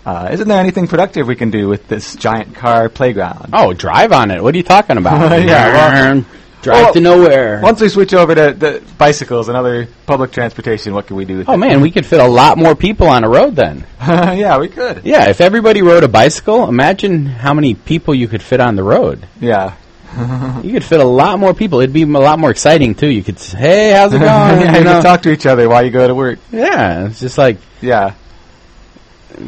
Uh, 0.03 0.29
isn't 0.31 0.47
there 0.47 0.59
anything 0.59 0.87
productive 0.87 1.27
we 1.27 1.35
can 1.35 1.51
do 1.51 1.67
with 1.67 1.87
this 1.87 2.15
giant 2.15 2.55
car 2.55 2.89
playground? 2.89 3.51
Oh, 3.53 3.73
drive 3.73 4.11
on 4.11 4.31
it. 4.31 4.41
What 4.41 4.55
are 4.55 4.57
you 4.57 4.63
talking 4.63 4.97
about? 4.97 5.31
Yeah, 5.45 6.11
well- 6.13 6.25
drive 6.63 6.83
Well, 6.85 6.93
to 6.93 6.99
nowhere. 7.01 7.61
Once 7.61 7.79
we 7.81 7.89
switch 7.89 8.15
over 8.15 8.33
to 8.33 8.53
the 8.53 8.83
bicycles 8.97 9.47
and 9.47 9.55
other 9.55 9.87
public 10.07 10.31
transportation, 10.31 10.95
what 10.95 11.05
can 11.05 11.15
we 11.17 11.25
do 11.25 11.37
with 11.37 11.49
Oh 11.49 11.57
man, 11.57 11.81
we 11.81 11.91
could 11.91 12.07
fit 12.07 12.19
a 12.19 12.27
lot 12.27 12.57
more 12.57 12.75
people 12.75 13.05
on 13.07 13.23
a 13.23 13.29
road 13.29 13.55
then. 13.55 13.85
yeah, 14.01 14.57
we 14.57 14.69
could. 14.69 15.05
Yeah, 15.05 15.29
if 15.29 15.39
everybody 15.39 15.83
rode 15.83 16.03
a 16.03 16.07
bicycle, 16.07 16.67
imagine 16.67 17.27
how 17.27 17.53
many 17.53 17.75
people 17.75 18.15
you 18.15 18.27
could 18.27 18.41
fit 18.41 18.59
on 18.59 18.75
the 18.75 18.83
road. 18.83 19.27
Yeah. 19.39 19.75
You 20.63 20.71
could 20.73 20.83
fit 20.83 20.99
a 20.99 21.05
lot 21.05 21.37
more 21.39 21.53
people. 21.53 21.79
It'd 21.81 21.93
be 21.93 22.03
a 22.03 22.05
lot 22.07 22.39
more 22.39 22.49
exciting 22.49 22.95
too. 22.95 23.07
You 23.09 23.23
could 23.23 23.39
say, 23.39 23.57
"Hey, 23.57 23.91
how's 23.91 24.13
it 24.13 24.19
going?" 24.19 24.61
yeah, 24.61 24.77
You 24.77 24.83
know? 24.83 25.01
talk 25.01 25.21
to 25.23 25.31
each 25.31 25.45
other 25.45 25.67
while 25.69 25.83
you 25.83 25.91
go 25.91 26.07
to 26.07 26.15
work. 26.15 26.39
yeah, 26.51 27.07
it's 27.07 27.19
just 27.19 27.37
like 27.37 27.57
Yeah. 27.81 28.13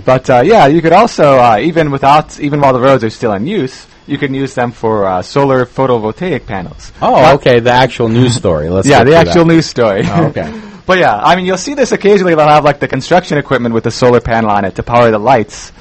But 0.06 0.30
uh, 0.30 0.42
yeah, 0.44 0.68
you 0.68 0.82
could 0.82 0.92
also 0.94 1.38
uh, 1.40 1.60
even 1.62 1.92
without 1.92 2.40
even 2.40 2.60
while 2.60 2.74
the 2.74 2.80
roads 2.82 3.04
are 3.04 3.10
still 3.10 3.32
in 3.34 3.48
use, 3.48 3.88
you 4.06 4.18
can 4.18 4.34
use 4.34 4.54
them 4.54 4.72
for 4.72 5.06
uh, 5.06 5.22
solar 5.22 5.66
photovoltaic 5.66 6.46
panels. 6.46 6.92
Oh, 7.02 7.36
okay. 7.36 7.60
The 7.62 7.72
actual 7.72 8.10
news 8.10 8.36
story. 8.36 8.70
Let's 8.70 8.88
yeah, 8.88 9.04
the 9.06 9.16
actual 9.16 9.46
that. 9.46 9.54
news 9.54 9.66
story. 9.66 10.02
Oh, 10.06 10.26
okay. 10.28 10.52
but 10.86 10.98
yeah, 11.00 11.16
I 11.18 11.36
mean, 11.38 11.46
you'll 11.46 11.58
see 11.58 11.74
this 11.74 11.94
occasionally. 11.94 12.36
They'll 12.36 12.48
have 12.50 12.66
like 12.66 12.80
the 12.82 12.88
construction 12.90 13.38
equipment 13.38 13.74
with 13.74 13.86
the 13.86 13.92
solar 13.92 14.20
panel 14.20 14.50
on 14.52 14.66
it 14.66 14.76
to 14.76 14.84
power 14.84 15.10
the 15.10 15.20
lights. 15.20 15.72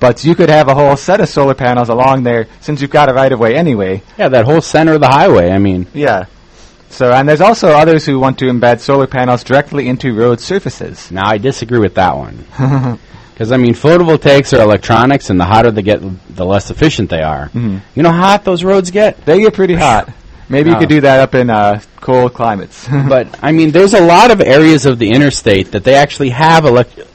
But 0.00 0.24
you 0.24 0.34
could 0.34 0.50
have 0.50 0.68
a 0.68 0.74
whole 0.74 0.96
set 0.96 1.20
of 1.20 1.28
solar 1.28 1.54
panels 1.54 1.88
along 1.88 2.24
there 2.24 2.46
since 2.60 2.82
you've 2.82 2.90
got 2.90 3.08
a 3.08 3.14
right 3.14 3.32
of 3.32 3.38
way 3.38 3.54
anyway. 3.54 4.02
Yeah, 4.18 4.28
that 4.28 4.44
whole 4.44 4.60
center 4.60 4.94
of 4.94 5.00
the 5.00 5.08
highway. 5.08 5.50
I 5.50 5.58
mean, 5.58 5.86
Yeah. 5.94 6.26
So, 6.90 7.10
and 7.10 7.28
there's 7.28 7.40
also 7.40 7.68
others 7.70 8.06
who 8.06 8.20
want 8.20 8.38
to 8.38 8.44
embed 8.46 8.78
solar 8.80 9.08
panels 9.08 9.42
directly 9.42 9.88
into 9.88 10.14
road 10.14 10.40
surfaces. 10.40 11.10
now 11.10 11.26
I 11.28 11.38
disagree 11.38 11.80
with 11.80 11.94
that 11.94 12.16
one. 12.16 12.44
Because 13.34 13.50
I 13.50 13.56
mean, 13.56 13.74
photovoltaics 13.74 14.56
are 14.56 14.62
electronics, 14.62 15.28
and 15.28 15.40
the 15.40 15.44
hotter 15.44 15.72
they 15.72 15.82
get, 15.82 16.00
the 16.36 16.44
less 16.46 16.70
efficient 16.70 17.10
they 17.10 17.20
are. 17.22 17.46
Mm-hmm. 17.46 17.78
You 17.96 18.02
know 18.04 18.12
how 18.12 18.20
hot 18.28 18.44
those 18.44 18.62
roads 18.62 18.92
get? 18.92 19.24
They 19.26 19.40
get 19.40 19.54
pretty 19.54 19.74
hot. 19.74 20.08
Maybe 20.48 20.70
you 20.70 20.76
Oh. 20.76 20.78
could 20.78 20.88
do 20.88 21.00
that 21.00 21.18
up 21.18 21.34
in 21.34 21.50
uh, 21.50 21.80
cold 21.96 22.32
climates. 22.32 22.86
but 23.08 23.26
I 23.42 23.50
mean, 23.50 23.72
there's 23.72 23.92
a 23.92 24.00
lot 24.00 24.30
of 24.30 24.40
areas 24.40 24.86
of 24.86 25.00
the 25.00 25.10
interstate 25.10 25.72
that 25.72 25.82
they 25.82 25.96
actually 25.96 26.28
have 26.30 26.62
elec- 26.62 26.96
uh, 26.96 27.06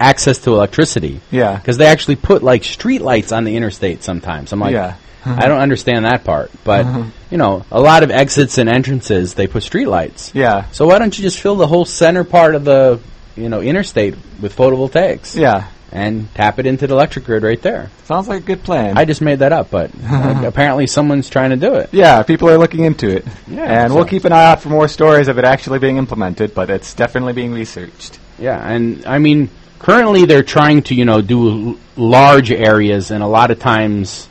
access 0.00 0.38
to 0.38 0.50
electricity. 0.52 1.20
Yeah. 1.30 1.56
Because 1.56 1.76
they 1.78 1.86
actually 1.86 2.16
put 2.16 2.42
like 2.42 2.64
street 2.64 3.02
lights 3.02 3.32
on 3.32 3.44
the 3.44 3.56
interstate 3.56 4.02
sometimes. 4.02 4.52
I'm 4.52 4.60
like, 4.60 4.72
Yeah. 4.72 4.96
I 5.24 5.48
don't 5.48 5.60
understand 5.60 6.04
that 6.04 6.22
part. 6.22 6.52
But 6.62 6.86
you 7.30 7.38
know, 7.38 7.64
a 7.72 7.80
lot 7.80 8.02
of 8.04 8.10
exits 8.12 8.58
and 8.58 8.68
entrances 8.68 9.34
they 9.34 9.46
put 9.48 9.64
street 9.64 9.86
lights. 9.86 10.30
yeah. 10.34 10.70
So 10.70 10.86
why 10.86 10.98
don't 11.00 11.16
you 11.18 11.22
just 11.22 11.40
fill 11.40 11.56
the 11.56 11.66
whole 11.66 11.84
center 11.84 12.22
part 12.24 12.54
of 12.54 12.64
the 12.64 13.00
you 13.36 13.48
know 13.48 13.60
interstate 13.60 14.14
with 14.40 14.54
photovoltaics? 14.54 15.34
Yeah. 15.36 15.66
and 15.92 16.32
tap 16.34 16.58
it 16.58 16.66
into 16.66 16.86
the 16.86 16.92
electric 16.94 17.24
grid 17.24 17.42
right 17.42 17.60
there. 17.62 17.90
Sounds 18.04 18.28
like 18.28 18.42
a 18.42 18.46
good 18.46 18.62
plan. 18.64 18.98
I 18.98 19.04
just 19.04 19.20
made 19.22 19.38
that 19.38 19.52
up, 19.52 19.70
but 19.70 19.90
uh, 20.04 20.42
apparently 20.46 20.86
someone's 20.86 21.28
trying 21.30 21.50
to 21.50 21.56
do 21.56 21.74
it. 21.74 21.88
yeah, 21.92 22.22
people 22.22 22.48
are 22.50 22.58
looking 22.58 22.84
into 22.84 23.08
it. 23.08 23.24
Yeah, 23.48 23.62
and 23.82 23.90
so- 23.90 23.96
we'll 23.96 24.04
keep 24.04 24.24
an 24.26 24.32
eye 24.32 24.44
out 24.46 24.60
for 24.62 24.68
more 24.68 24.88
stories 24.88 25.28
of 25.28 25.38
it 25.38 25.44
actually 25.44 25.78
being 25.78 25.96
implemented, 25.96 26.54
but 26.54 26.70
it's 26.70 26.92
definitely 26.94 27.32
being 27.32 27.52
researched. 27.52 28.18
Yeah, 28.38 28.58
and 28.68 29.06
I 29.06 29.18
mean, 29.18 29.48
currently 29.78 30.24
they're 30.24 30.42
trying 30.42 30.82
to, 30.84 30.94
you 30.94 31.04
know, 31.04 31.20
do 31.20 31.68
l- 31.70 31.76
large 31.96 32.50
areas, 32.50 33.10
and 33.10 33.22
a 33.22 33.26
lot 33.26 33.50
of 33.50 33.58
times, 33.58 34.28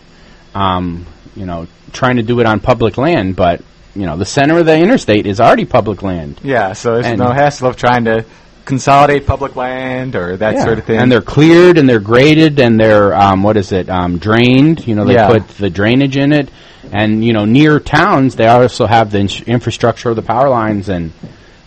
um, 0.54 1.06
you 1.36 1.46
know, 1.46 1.68
trying 1.92 2.18
to 2.18 2.24
do 2.24 2.40
it 2.40 2.46
on 2.46 2.60
public 2.60 2.98
land, 2.98 3.36
but 3.36 3.62
you 3.96 4.06
know, 4.06 4.18
the 4.18 4.26
center 4.26 4.58
of 4.60 4.66
the 4.66 4.78
interstate 4.78 5.26
is 5.26 5.40
already 5.40 5.64
public 5.64 6.04
land. 6.04 6.40
Yeah, 6.44 6.74
so 6.74 6.96
there's 6.96 7.06
And- 7.06 7.18
no 7.20 7.32
hassle 7.32 7.70
of 7.70 7.78
trying 7.78 8.04
to 8.06 8.26
consolidate 8.66 9.26
public 9.26 9.56
land 9.56 10.16
or 10.18 10.36
that 10.38 10.56
Yeah. 10.56 10.64
sort 10.66 10.80
of 10.80 10.84
thing. 10.86 10.98
And 11.00 11.10
they're 11.12 11.22
cleared 11.22 11.78
and 11.78 11.88
they're 11.88 12.00
graded 12.02 12.60
and 12.60 12.78
they're 12.80 13.16
um, 13.16 13.42
what 13.44 13.56
is 13.58 13.72
it 13.72 13.90
um, 13.90 14.18
drained? 14.18 14.86
You 14.88 14.96
know, 14.96 15.06
they 15.06 15.14
Yeah. 15.14 15.28
put 15.30 15.48
the 15.58 15.70
drainage 15.70 16.18
in 16.18 16.34
it, 16.34 16.50
and 16.92 17.24
you 17.24 17.32
know, 17.32 17.46
near 17.46 17.80
towns 17.80 18.36
they 18.36 18.48
also 18.48 18.86
have 18.86 19.12
the 19.12 19.20
ins- 19.20 19.42
infrastructure 19.44 20.10
of 20.10 20.16
the 20.18 20.22
power 20.24 20.50
lines, 20.50 20.90
and 20.90 21.12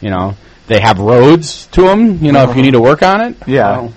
you 0.02 0.10
know, 0.10 0.34
they 0.68 0.80
have 0.80 1.00
roads 1.00 1.66
to 1.68 1.82
them. 1.82 2.24
You 2.24 2.32
know, 2.32 2.42
if 2.42 2.48
you 2.48 2.52
uh-huh. 2.52 2.60
need 2.60 2.70
to 2.72 2.80
work 2.80 3.02
on 3.02 3.20
it. 3.22 3.36
Yeah. 3.46 3.88
So, 3.88 3.94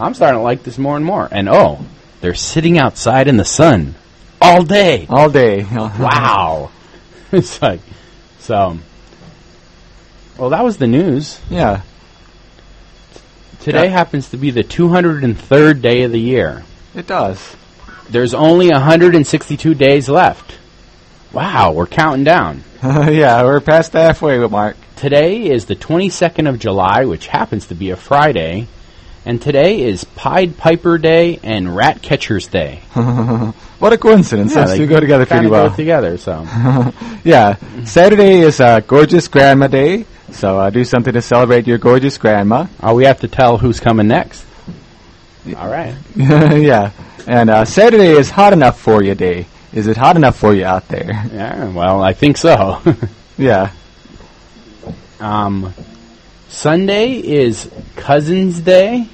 I'm 0.00 0.14
starting 0.14 0.38
to 0.38 0.42
like 0.42 0.62
this 0.62 0.78
more 0.78 0.96
and 0.96 1.04
more. 1.04 1.28
And 1.30 1.48
oh, 1.48 1.84
they're 2.20 2.34
sitting 2.34 2.78
outside 2.78 3.28
in 3.28 3.36
the 3.36 3.44
sun 3.44 3.94
all 4.40 4.62
day. 4.62 5.06
all 5.08 5.28
day. 5.28 5.66
Wow. 5.72 6.70
it's 7.32 7.60
like 7.60 7.80
so. 8.38 8.78
Well, 10.38 10.50
that 10.50 10.64
was 10.64 10.78
the 10.78 10.86
news. 10.86 11.40
Yeah. 11.50 11.82
Today 13.60 13.84
Yeah. 13.84 13.90
happens 13.90 14.30
to 14.30 14.36
be 14.36 14.50
the 14.50 14.64
203rd 14.64 15.82
day 15.82 16.02
of 16.02 16.12
the 16.12 16.20
year. 16.20 16.64
It 16.94 17.06
does. 17.06 17.56
There's 18.08 18.34
only 18.34 18.68
162 18.70 19.74
days 19.74 20.08
left. 20.08 20.58
Wow, 21.32 21.72
we're 21.72 21.86
counting 21.86 22.24
down. 22.24 22.62
yeah, 22.82 23.42
we're 23.44 23.60
past 23.60 23.92
the 23.92 24.00
halfway 24.00 24.38
mark. 24.46 24.76
Today 24.96 25.50
is 25.50 25.64
the 25.64 25.76
22nd 25.76 26.48
of 26.48 26.58
July, 26.58 27.04
which 27.06 27.26
happens 27.26 27.66
to 27.68 27.74
be 27.74 27.90
a 27.90 27.96
Friday, 27.96 28.68
and 29.24 29.40
today 29.40 29.80
is 29.82 30.04
Pied 30.04 30.58
Piper 30.58 30.98
Day 30.98 31.40
and 31.42 31.74
Rat 31.74 32.02
Catcher's 32.02 32.46
Day. 32.46 32.80
What 33.82 33.92
a 33.92 33.98
coincidence. 33.98 34.54
Those 34.54 34.68
they 34.68 34.76
two 34.78 34.86
go 34.86 35.00
together 35.00 35.26
pretty 35.26 35.48
well. 35.48 35.68
Go 35.68 35.74
together, 35.74 36.16
so 36.16 36.42
Yeah. 37.24 37.56
Saturday 37.84 38.38
is 38.38 38.60
uh, 38.60 38.78
Gorgeous 38.78 39.26
Grandma 39.26 39.66
Day, 39.66 40.04
so 40.30 40.56
uh, 40.60 40.70
do 40.70 40.84
something 40.84 41.12
to 41.12 41.20
celebrate 41.20 41.66
your 41.66 41.78
gorgeous 41.78 42.16
grandma. 42.16 42.68
oh, 42.80 42.94
we 42.94 43.06
have 43.06 43.18
to 43.22 43.26
tell 43.28 43.58
who's 43.58 43.80
coming 43.80 44.06
next. 44.06 44.44
All 45.56 45.68
right. 45.68 45.96
yeah. 46.14 46.92
And 47.26 47.50
uh, 47.50 47.64
Saturday 47.64 48.10
is 48.10 48.30
Hot 48.30 48.52
Enough 48.52 48.78
For 48.78 49.02
You 49.02 49.16
Day. 49.16 49.46
Is 49.72 49.86
it 49.86 49.96
hot 49.96 50.16
enough 50.16 50.36
for 50.36 50.54
you 50.54 50.64
out 50.64 50.88
there? 50.88 51.24
Yeah, 51.32 51.68
well, 51.70 52.02
I 52.02 52.12
think 52.12 52.36
so. 52.36 52.82
yeah. 53.38 53.70
Um, 55.20 55.72
Sunday 56.48 57.12
is 57.14 57.70
Cousins 57.96 58.60
Day, 58.60 59.06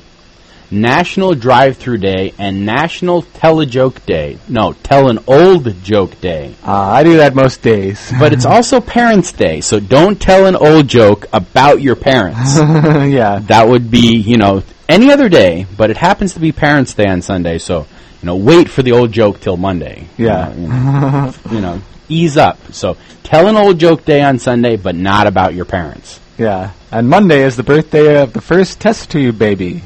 National 0.70 1.34
Drive-Through 1.34 1.98
Day, 1.98 2.34
and 2.38 2.66
National 2.66 3.22
Tell 3.22 3.60
a 3.60 3.66
Joke 3.66 4.04
Day. 4.04 4.38
No, 4.48 4.72
Tell 4.72 5.08
an 5.08 5.20
Old 5.26 5.82
Joke 5.84 6.20
Day. 6.20 6.54
Uh, 6.66 6.72
I 6.72 7.04
do 7.04 7.18
that 7.18 7.34
most 7.34 7.62
days. 7.62 8.12
But 8.18 8.32
it's 8.32 8.44
also 8.46 8.80
Parents' 8.80 9.32
Day, 9.32 9.60
so 9.60 9.78
don't 9.80 10.20
tell 10.20 10.46
an 10.46 10.56
old 10.56 10.88
joke 10.88 11.26
about 11.32 11.80
your 11.80 11.94
parents. 11.96 12.56
yeah. 12.56 13.38
that 13.46 13.68
would 13.68 13.90
be, 13.90 14.16
you 14.16 14.36
know, 14.36 14.62
any 14.88 15.12
other 15.12 15.28
day, 15.28 15.66
but 15.76 15.90
it 15.90 15.96
happens 15.98 16.34
to 16.34 16.40
be 16.40 16.50
Parents' 16.52 16.94
Day 16.94 17.06
on 17.06 17.22
Sunday, 17.22 17.58
so, 17.58 17.86
you 18.22 18.26
know, 18.26 18.36
wait 18.36 18.68
for 18.68 18.82
the 18.82 18.92
old 18.92 19.12
joke 19.12 19.40
till 19.40 19.56
Monday. 19.56 20.08
Yeah. 20.16 20.52
You 20.54 20.68
know, 20.68 20.74
you 20.74 21.00
know, 21.00 21.34
you 21.52 21.60
know, 21.60 21.82
ease 22.08 22.36
up. 22.36 22.58
So 22.72 22.96
tell 23.22 23.46
an 23.48 23.56
old 23.56 23.78
joke 23.78 24.04
day 24.04 24.22
on 24.22 24.38
Sunday, 24.38 24.76
but 24.76 24.94
not 24.94 25.26
about 25.26 25.54
your 25.54 25.64
parents. 25.64 26.20
Yeah. 26.36 26.72
And 26.90 27.08
Monday 27.08 27.42
is 27.42 27.56
the 27.56 27.62
birthday 27.62 28.22
of 28.22 28.32
the 28.32 28.40
first 28.40 28.80
test 28.80 29.10
tube 29.10 29.38
baby. 29.38 29.82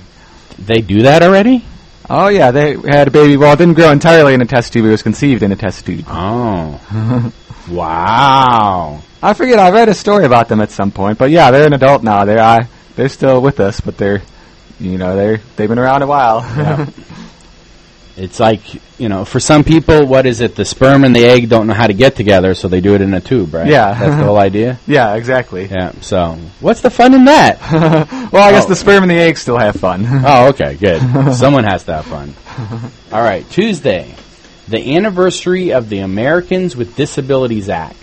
They 0.59 0.81
do 0.81 1.03
that 1.03 1.23
already? 1.23 1.65
Oh 2.09 2.29
yeah, 2.29 2.51
they 2.51 2.77
had 2.77 3.09
a 3.09 3.11
baby. 3.11 3.37
Well, 3.37 3.53
it 3.53 3.59
didn't 3.59 3.75
grow 3.75 3.91
entirely 3.91 4.35
in 4.35 4.43
a 4.43 4.47
test 4.47 4.73
tube. 4.73 4.85
It 4.85 4.91
was 4.91 5.03
conceived 5.03 5.43
in 5.43 5.53
a 5.53 5.57
test 5.57 5.87
tube. 5.87 6.05
Oh. 6.09 7.33
wow. 7.71 9.03
I 9.23 9.35
forget. 9.35 9.59
I 9.59 9.71
read 9.71 9.89
a 9.89 9.95
story 9.95 10.25
about 10.25 10.49
them 10.49 10.61
at 10.61 10.71
some 10.71 10.91
point, 10.91 11.19
but 11.19 11.31
yeah, 11.31 11.51
they're 11.51 11.67
an 11.67 11.73
adult 11.73 12.03
now. 12.03 12.25
They're 12.25 12.41
I, 12.41 12.69
they're 12.97 13.09
still 13.09 13.41
with 13.41 13.61
us, 13.61 13.81
but 13.81 13.97
they're, 13.97 14.21
you 14.79 14.99
know, 14.99 15.17
they're 15.17 15.41
they've 15.57 15.69
been 15.69 15.79
around 15.79 16.03
a 16.03 16.07
while. 16.07 16.41
It's 18.15 18.39
like, 18.39 18.61
you 18.99 19.09
know, 19.09 19.25
for 19.25 19.41
some 19.41 19.65
people, 19.65 20.07
what 20.07 20.27
is 20.27 20.41
it? 20.43 20.55
The 20.55 20.67
sperm 20.67 21.05
and 21.05 21.17
the 21.17 21.25
egg 21.25 21.49
don't 21.49 21.67
know 21.67 21.73
how 21.73 21.87
to 21.87 21.95
get 21.95 22.15
together, 22.15 22.55
so 22.55 22.69
they 22.69 22.83
do 22.83 22.95
it 22.95 23.01
in 23.01 23.15
a 23.15 23.21
tube, 23.23 23.55
right? 23.55 23.67
Yeah. 23.67 23.95
That's 23.99 24.17
the 24.17 24.25
whole 24.25 24.39
idea? 24.39 24.79
yeah, 24.87 25.15
exactly. 25.15 25.65
Yeah, 25.67 25.93
so 26.03 26.39
what's 26.61 26.83
the 26.83 26.91
fun 26.91 27.15
in 27.15 27.25
that? 27.25 27.59
Well, 28.33 28.43
I 28.49 28.53
guess 28.53 28.65
Oh. 28.67 28.69
the 28.69 28.77
sperm 28.77 29.03
and 29.03 29.11
the 29.11 29.17
egg 29.19 29.37
still 29.39 29.59
have 29.59 29.77
fun. 29.77 30.05
Oh, 30.27 30.49
okay, 30.51 30.75
good. 30.77 31.01
Someone 31.35 31.65
has 31.65 31.85
to 31.85 31.95
have 31.95 32.07
fun. 32.07 32.35
All 33.13 33.23
right, 33.23 33.49
Tuesday, 33.51 34.15
the 34.69 34.95
anniversary 34.97 35.73
of 35.73 35.89
the 35.89 35.99
Americans 36.01 36.77
with 36.77 36.95
Disabilities 36.97 37.69
Act, 37.69 37.97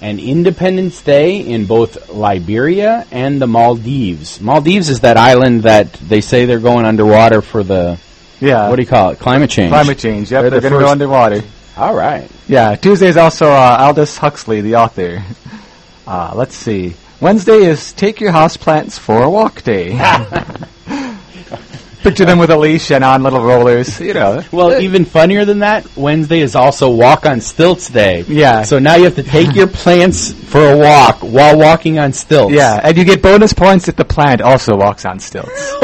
and 0.00 0.20
Independence 0.20 1.02
Day 1.02 1.40
in 1.40 1.64
both 1.66 2.10
Liberia 2.10 3.04
and 3.10 3.40
the 3.42 3.46
Maldives. 3.46 4.40
Maldives 4.40 4.88
is 4.90 5.00
that 5.00 5.16
island 5.16 5.62
that 5.64 5.92
they 5.94 6.20
say 6.20 6.44
they're 6.46 6.60
going 6.60 6.84
underwater 6.86 7.42
for 7.42 7.62
the 7.64 7.98
yeah. 8.40 8.68
what 8.68 8.76
do 8.76 8.82
you 8.82 8.88
call 8.88 9.10
it? 9.10 9.18
Climate 9.18 9.50
change. 9.50 9.70
Climate 9.70 9.98
change. 9.98 10.30
Yep, 10.30 10.42
They're 10.42 10.50
they're, 10.50 10.60
the 10.60 10.68
going 10.70 10.80
to 10.80 10.86
go 10.86 10.92
underwater. 10.92 11.42
All 11.76 11.94
right. 11.94 12.28
Yeah, 12.48 12.74
Tuesday 12.74 13.08
is 13.08 13.16
also 13.16 13.50
uh, 13.50 13.76
Aldous 13.80 14.16
Huxley, 14.16 14.60
the 14.60 14.76
author. 14.76 15.22
Uh, 16.08 16.32
let's 16.34 16.54
see. 16.54 16.94
Wednesday 17.20 17.66
is 17.66 17.92
Take 17.92 18.18
Your 18.18 18.32
Houseplants 18.32 18.98
for 18.98 19.22
a 19.22 19.28
Walk 19.28 19.60
Day. 19.62 19.90
Picture 22.02 22.24
them 22.24 22.38
with 22.38 22.48
a 22.48 22.56
leash 22.56 22.90
and 22.90 23.04
on 23.04 23.22
little 23.22 23.44
rollers, 23.44 24.00
you 24.00 24.14
know. 24.14 24.42
Well, 24.50 24.80
even 24.80 25.04
funnier 25.04 25.44
than 25.44 25.58
that, 25.58 25.96
Wednesday 25.98 26.40
is 26.40 26.54
also 26.54 26.90
Walk 26.90 27.26
on 27.26 27.42
Stilts 27.42 27.90
Day. 27.90 28.22
Yeah. 28.22 28.62
So 28.62 28.78
now 28.78 28.94
you 28.94 29.04
have 29.04 29.16
to 29.16 29.22
take 29.22 29.54
your 29.54 29.66
plants 29.66 30.32
for 30.32 30.64
a 30.64 30.78
walk 30.78 31.18
while 31.18 31.58
walking 31.58 31.98
on 31.98 32.14
stilts. 32.14 32.54
Yeah, 32.54 32.80
and 32.82 32.96
you 32.96 33.04
get 33.04 33.20
bonus 33.20 33.52
points 33.52 33.88
if 33.88 33.96
the 33.96 34.06
plant 34.06 34.40
also 34.40 34.76
walks 34.76 35.04
on 35.04 35.20
stilts. 35.20 35.74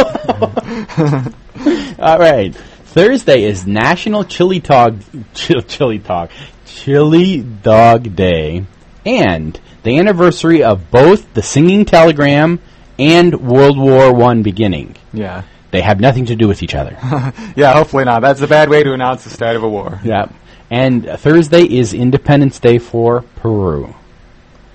All 1.99 2.19
right. 2.19 2.55
Thursday 2.55 3.45
is 3.45 3.67
National 3.67 4.25
Chili 4.25 4.61
Dog 4.61 5.01
Chili, 5.35 5.63
chili 5.63 5.99
Dog 5.99 6.31
Chili 6.67 7.43
Dog 7.43 8.15
Day 8.15 8.65
and 9.05 9.59
the 9.83 9.99
anniversary 9.99 10.63
of 10.63 10.91
both 10.91 11.33
the 11.35 11.43
Singing 11.43 11.85
Telegram 11.85 12.61
and 12.99 13.41
World 13.41 13.79
War 13.79 14.13
One 14.15 14.43
beginning. 14.43 14.97
yeah. 15.13 15.43
They 15.71 15.81
have 15.81 15.99
nothing 15.99 16.27
to 16.27 16.37
do 16.37 16.47
with 16.47 16.63
each 16.63 16.75
other. 16.77 16.97
Yeah, 17.57 17.73
hopefully 17.75 18.05
not. 18.05 18.23
That's 18.23 18.41
a 18.43 18.47
bad 18.47 18.69
way 18.69 18.85
to 18.85 18.93
announce 18.93 19.25
the 19.25 19.31
start 19.31 19.57
of 19.57 19.65
a 19.65 19.69
war. 19.69 20.01
yeah. 20.05 20.27
And 20.71 21.05
Thursday 21.05 21.63
is 21.65 21.93
Independence 21.93 22.61
Day 22.61 22.79
for 22.79 23.23
Peru. 23.37 23.93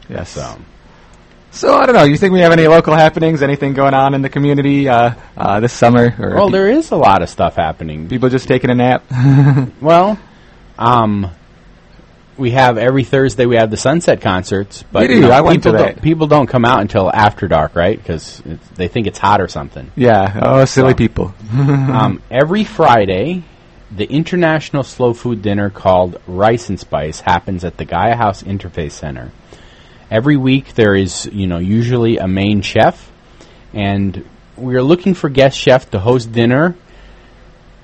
Yes. 0.10 0.32
So 0.32 0.58
So 1.52 1.74
I 1.76 1.86
don't 1.88 1.96
know. 1.96 2.04
You 2.04 2.16
think 2.18 2.32
we 2.34 2.40
have 2.42 2.52
any 2.52 2.68
local 2.68 2.94
happenings? 2.96 3.42
Anything 3.42 3.74
going 3.74 3.94
on 3.94 4.14
in 4.14 4.22
the 4.22 4.30
community 4.30 4.88
uh, 4.88 5.14
uh, 5.36 5.60
this 5.60 5.74
summer? 5.74 6.16
Or 6.20 6.36
Well, 6.36 6.50
there 6.50 6.70
is 6.70 6.92
a 6.92 6.96
lot 6.96 7.22
of 7.24 7.30
stuff 7.30 7.56
happening. 7.56 8.08
people 8.08 8.30
just 8.30 8.48
taking 8.48 8.70
a 8.70 8.76
nap? 8.76 9.04
Well, 9.82 10.20
um, 10.78 11.32
we 12.38 12.52
have 12.52 12.78
every 12.78 13.04
Thursday 13.04 13.46
we 13.46 13.56
have 13.58 13.70
the 13.72 13.78
sunset 13.78 14.22
concerts, 14.22 14.84
but 14.92 15.02
We 15.02 15.08
do. 15.08 15.14
you 15.16 15.20
know, 15.22 15.32
I 15.32 15.42
went 15.42 15.58
people 15.60 15.72
to 15.74 15.78
that. 15.80 15.96
Don't, 15.96 16.02
people 16.04 16.28
don't 16.28 16.48
come 16.48 16.64
out 16.66 16.80
until 16.82 17.12
after 17.14 17.48
dark, 17.50 17.76
right? 17.76 17.98
Because 17.98 18.42
they 18.76 18.88
think 18.88 19.08
it's 19.08 19.20
hot 19.20 19.42
or 19.42 19.48
something. 19.50 19.92
yeah. 19.96 20.40
Oh, 20.42 20.64
silly 20.66 20.92
So. 20.92 20.98
people. 20.98 21.34
um, 21.52 22.22
every 22.32 22.64
Friday, 22.64 23.44
the 23.92 24.06
international 24.06 24.84
slow 24.84 25.14
food 25.14 25.42
dinner 25.42 25.70
called 25.70 26.22
Rice 26.28 26.70
and 26.70 26.80
Spice 26.80 27.20
happens 27.22 27.66
at 27.66 27.76
the 27.78 27.86
Gaia 27.86 28.16
House 28.16 28.44
Interfaith 28.44 28.92
Center. 28.92 29.32
Every 30.12 30.38
week 30.38 30.74
there 30.74 30.96
is, 30.96 31.28
you 31.32 31.46
know, 31.46 31.60
usually 31.60 32.18
a 32.18 32.28
main 32.28 32.62
chef, 32.62 33.12
and 33.74 34.26
we 34.56 34.76
are 34.76 34.82
looking 34.82 35.14
for 35.14 35.30
guest 35.30 35.58
chef 35.58 35.92
to 35.92 36.00
host 36.00 36.32
dinner. 36.32 36.76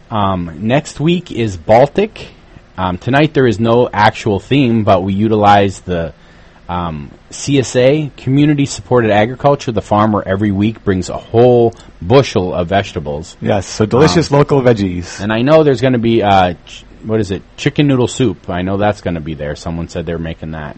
Um, 0.10 0.68
next 0.68 1.00
week 1.00 1.32
is 1.32 1.56
Baltic. 1.56 2.30
Um, 2.78 2.98
tonight 2.98 3.34
there 3.34 3.48
is 3.48 3.60
no 3.60 3.90
actual 3.92 4.40
theme, 4.40 4.84
but 4.84 5.04
we 5.04 5.14
utilize 5.14 5.82
the 5.82 6.14
um, 6.68 7.12
CSA, 7.30 8.16
Community 8.18 8.66
Supported 8.66 9.12
Agriculture. 9.12 9.72
The 9.72 9.82
farmer 9.82 10.24
every 10.26 10.52
week 10.52 10.84
brings 10.84 11.10
a 11.10 11.18
whole 11.18 11.74
bushel 12.02 12.54
of 12.54 12.68
vegetables. 12.68 13.38
Yes. 13.40 13.68
So 13.68 13.86
delicious 13.86 14.32
local 14.32 14.62
veggies. 14.62 15.22
And 15.22 15.32
I 15.32 15.44
know 15.44 15.64
there's 15.64 15.82
going 15.82 15.94
to 15.94 16.00
be 16.00 16.24
uh, 16.24 16.56
ch- 16.66 16.86
what 17.04 17.20
is 17.20 17.30
it? 17.30 17.44
Chicken 17.56 17.88
noodle 17.88 18.08
soup. 18.08 18.50
I 18.50 18.64
know 18.64 18.78
that's 18.78 19.02
going 19.02 19.14
to 19.14 19.22
be 19.22 19.36
there. 19.36 19.56
Someone 19.56 19.90
said 19.90 20.08
they're 20.08 20.18
making 20.18 20.52
that. 20.52 20.78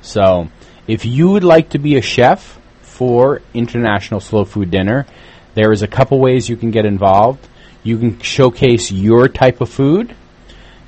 So, 0.00 0.48
if 0.86 1.04
you 1.04 1.30
would 1.30 1.44
like 1.44 1.70
to 1.70 1.78
be 1.78 1.96
a 1.96 2.02
chef 2.02 2.58
for 2.82 3.42
International 3.52 4.20
Slow 4.20 4.44
Food 4.44 4.70
Dinner, 4.70 5.06
there 5.54 5.72
is 5.72 5.82
a 5.82 5.88
couple 5.88 6.20
ways 6.20 6.48
you 6.48 6.56
can 6.56 6.70
get 6.70 6.84
involved. 6.84 7.46
You 7.82 7.98
can 7.98 8.20
showcase 8.20 8.92
your 8.92 9.28
type 9.28 9.60
of 9.60 9.68
food 9.68 10.14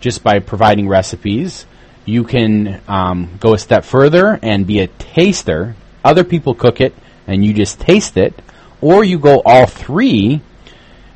just 0.00 0.22
by 0.22 0.38
providing 0.38 0.88
recipes. 0.88 1.66
You 2.04 2.24
can 2.24 2.80
um, 2.88 3.36
go 3.40 3.54
a 3.54 3.58
step 3.58 3.84
further 3.84 4.38
and 4.42 4.66
be 4.66 4.80
a 4.80 4.86
taster. 4.86 5.74
Other 6.04 6.24
people 6.24 6.54
cook 6.54 6.80
it 6.80 6.94
and 7.26 7.44
you 7.44 7.52
just 7.52 7.80
taste 7.80 8.16
it. 8.16 8.34
Or 8.80 9.04
you 9.04 9.18
go 9.18 9.42
all 9.44 9.66
three. 9.66 10.40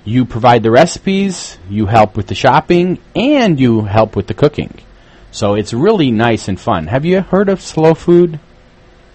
You 0.04 0.24
provide 0.24 0.64
the 0.64 0.70
recipes, 0.72 1.58
you 1.70 1.86
help 1.86 2.16
with 2.16 2.26
the 2.26 2.34
shopping, 2.34 2.98
and 3.14 3.60
you 3.60 3.82
help 3.82 4.16
with 4.16 4.26
the 4.26 4.34
cooking. 4.34 4.80
So 5.30 5.54
it's 5.54 5.72
really 5.72 6.10
nice 6.10 6.48
and 6.48 6.60
fun. 6.60 6.88
Have 6.88 7.04
you 7.04 7.20
heard 7.20 7.48
of 7.48 7.60
slow 7.60 7.94
food? 7.94 8.40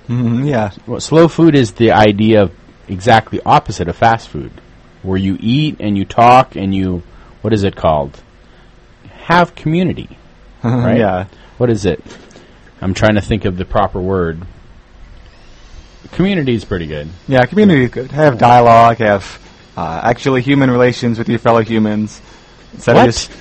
Mhm, 0.08 0.48
yeah. 0.50 0.72
Well, 0.86 1.00
slow 1.00 1.28
food 1.28 1.56
is 1.56 1.74
the 1.74 1.92
idea 1.92 2.44
of 2.44 2.52
exactly 2.88 3.42
opposite 3.46 3.88
of 3.88 3.96
fast 3.98 4.30
food, 4.30 4.52
where 5.04 5.18
you 5.18 5.38
eat 5.40 5.78
and 5.80 5.98
you 5.98 6.06
talk 6.06 6.56
and 6.56 6.74
you, 6.74 7.04
what 7.42 7.54
is 7.54 7.64
it 7.64 7.76
called? 7.76 8.22
Have 9.26 9.56
community, 9.56 10.18
right? 10.64 10.98
Yeah. 10.98 11.26
What 11.58 11.70
is 11.70 11.86
it? 11.86 12.04
I'm 12.82 12.94
trying 12.94 13.16
to 13.16 13.22
think 13.22 13.46
of 13.46 13.58
the 13.58 13.66
proper 13.66 14.00
word. 14.00 14.42
Community 16.14 16.54
is 16.56 16.64
pretty 16.64 16.88
good. 16.88 17.10
Yeah, 17.28 17.46
community 17.46 17.84
is 17.86 17.90
good. 17.92 18.12
Have 18.12 18.38
dialogue, 18.38 18.98
have 18.98 19.40
uh, 19.76 20.02
actually 20.04 20.42
human 20.42 20.72
relations 20.72 21.18
with 21.18 21.28
your 21.28 21.40
fellow 21.40 21.62
humans. 21.62 22.22
Instead 22.74 22.96
What? 22.96 23.08
of 23.10 23.14
just 23.14 23.32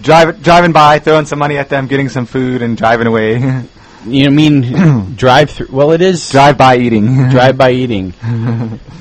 drive, 0.00 0.42
driving 0.42 0.72
by, 0.72 0.98
throwing 1.00 1.26
some 1.26 1.38
money 1.38 1.58
at 1.58 1.68
them, 1.68 1.86
getting 1.88 2.08
some 2.08 2.24
food, 2.26 2.62
and 2.62 2.76
driving 2.76 3.06
away. 3.06 3.64
You 4.06 4.30
mean 4.30 5.14
drive 5.16 5.50
through? 5.50 5.68
Well, 5.70 5.92
it 5.92 6.00
is 6.00 6.28
drive 6.30 6.58
by 6.58 6.76
eating. 6.78 7.28
drive 7.30 7.56
by 7.56 7.70
eating. 7.72 8.12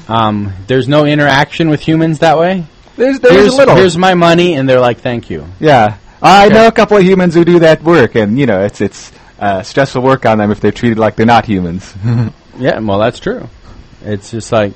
Um, 0.08 0.54
there's 0.68 0.88
no 0.88 1.06
interaction 1.06 1.70
with 1.70 1.82
humans 1.82 2.20
that 2.20 2.38
way. 2.38 2.66
There's, 2.96 3.20
there's 3.20 3.34
here's, 3.36 3.54
a 3.54 3.58
little. 3.58 3.76
here's 3.76 3.98
my 3.98 4.13
money, 4.13 4.54
and 4.56 4.68
they're 4.70 4.80
like, 4.80 5.00
"Thank 5.00 5.30
you." 5.30 5.46
yeah. 5.60 5.98
I 6.22 6.46
Okay. 6.46 6.54
know 6.56 6.68
a 6.68 6.72
couple 6.72 6.96
of 6.96 7.04
humans 7.04 7.34
who 7.34 7.44
do 7.44 7.60
that 7.60 7.84
work, 7.84 8.16
and, 8.16 8.39
you 8.39 8.46
know, 8.46 8.63
it's 8.63 8.80
it's 8.80 9.12
uh, 9.39 9.62
stressful 9.62 10.02
work 10.02 10.26
on 10.26 10.38
them 10.38 10.52
if 10.52 10.62
they're 10.62 10.72
treated 10.72 10.98
like 10.98 11.16
they're 11.18 11.26
not 11.26 11.46
humans. 11.46 11.94
Yeah, 12.56 12.78
well, 12.80 13.00
that's 13.00 13.18
true. 13.20 13.50
It's 14.04 14.30
just 14.30 14.52
like, 14.52 14.74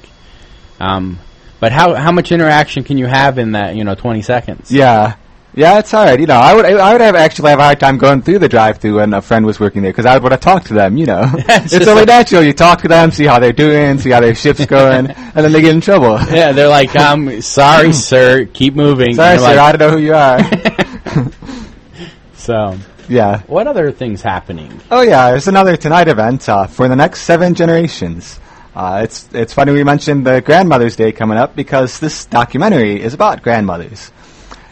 um, 0.80 1.20
but 1.60 1.72
how 1.72 1.94
how 1.94 2.12
much 2.12 2.32
interaction 2.32 2.84
can 2.84 2.98
you 2.98 3.06
have 3.06 3.38
in 3.38 3.52
that 3.52 3.76
you 3.76 3.84
know 3.84 3.94
20 3.94 4.24
seconds? 4.24 4.72
Yeah. 4.72 5.16
Yeah, 5.58 5.80
it's 5.80 5.90
hard. 5.90 6.20
You 6.20 6.28
know, 6.28 6.36
I 6.36 6.54
would 6.54 6.66
I 6.66 6.92
would 6.92 7.02
have 7.02 7.16
actually 7.16 7.50
have 7.50 7.58
a 7.58 7.64
hard 7.64 7.80
time 7.80 7.98
going 7.98 8.22
through 8.22 8.38
the 8.38 8.48
drive-through 8.48 8.98
when 8.98 9.12
a 9.16 9.24
friend 9.24 9.44
was 9.44 9.60
working 9.60 9.82
there 9.82 9.92
because 9.92 10.06
I 10.06 10.14
would 10.14 10.22
want 10.22 10.34
to 10.34 10.40
talk 10.40 10.66
to 10.66 10.76
them. 10.76 10.98
You 10.98 11.08
know, 11.08 11.24
it's, 11.34 11.72
just 11.72 11.88
only 11.88 12.02
like- 12.02 12.08
natural. 12.08 12.44
You 12.44 12.54
talk 12.54 12.84
to 12.84 12.88
them, 12.88 13.10
see 13.10 13.26
how 13.26 13.40
they're 13.40 13.54
doing, 13.54 13.98
see 13.98 14.12
how 14.12 14.20
their 14.20 14.36
shift's 14.36 14.66
going, 14.78 15.08
and 15.08 15.34
then 15.34 15.52
they 15.52 15.62
get 15.62 15.74
in 15.74 15.82
trouble. 15.82 16.20
Yeah, 16.32 16.52
they're 16.52 16.68
like, 16.68 16.96
um, 16.96 17.42
sorry, 17.42 17.92
sir, 17.92 18.46
keep 18.46 18.76
moving. 18.76 19.16
Sorry, 19.16 19.40
sir, 19.40 19.54
you're 19.54 19.60
I 19.60 19.72
don't 19.72 19.80
know 19.80 19.98
who 19.98 20.06
you 20.06 20.14
are. 20.14 21.32
so, 22.36 22.78
yeah. 23.10 23.42
what 23.48 23.66
other 23.66 23.92
things 23.92 24.22
happening? 24.22 24.80
Oh 24.92 25.02
yeah, 25.02 25.32
there's 25.32 25.48
another 25.48 25.76
tonight 25.76 26.08
event 26.08 26.48
uh, 26.48 26.68
for 26.68 26.88
the 26.88 26.96
next 26.96 27.22
seven 27.22 27.56
generations. 27.56 28.40
Uh, 28.76 29.02
it's 29.04 29.28
it's 29.34 29.54
funny 29.54 29.72
we 29.72 29.84
mentioned 29.84 30.24
the 30.24 30.40
Grandmother's 30.40 30.96
Day 30.96 31.12
coming 31.12 31.40
up 31.40 31.56
because 31.56 32.00
this 32.00 32.26
documentary 32.26 33.02
is 33.02 33.16
about 33.16 33.42
grandmothers. 33.42 34.12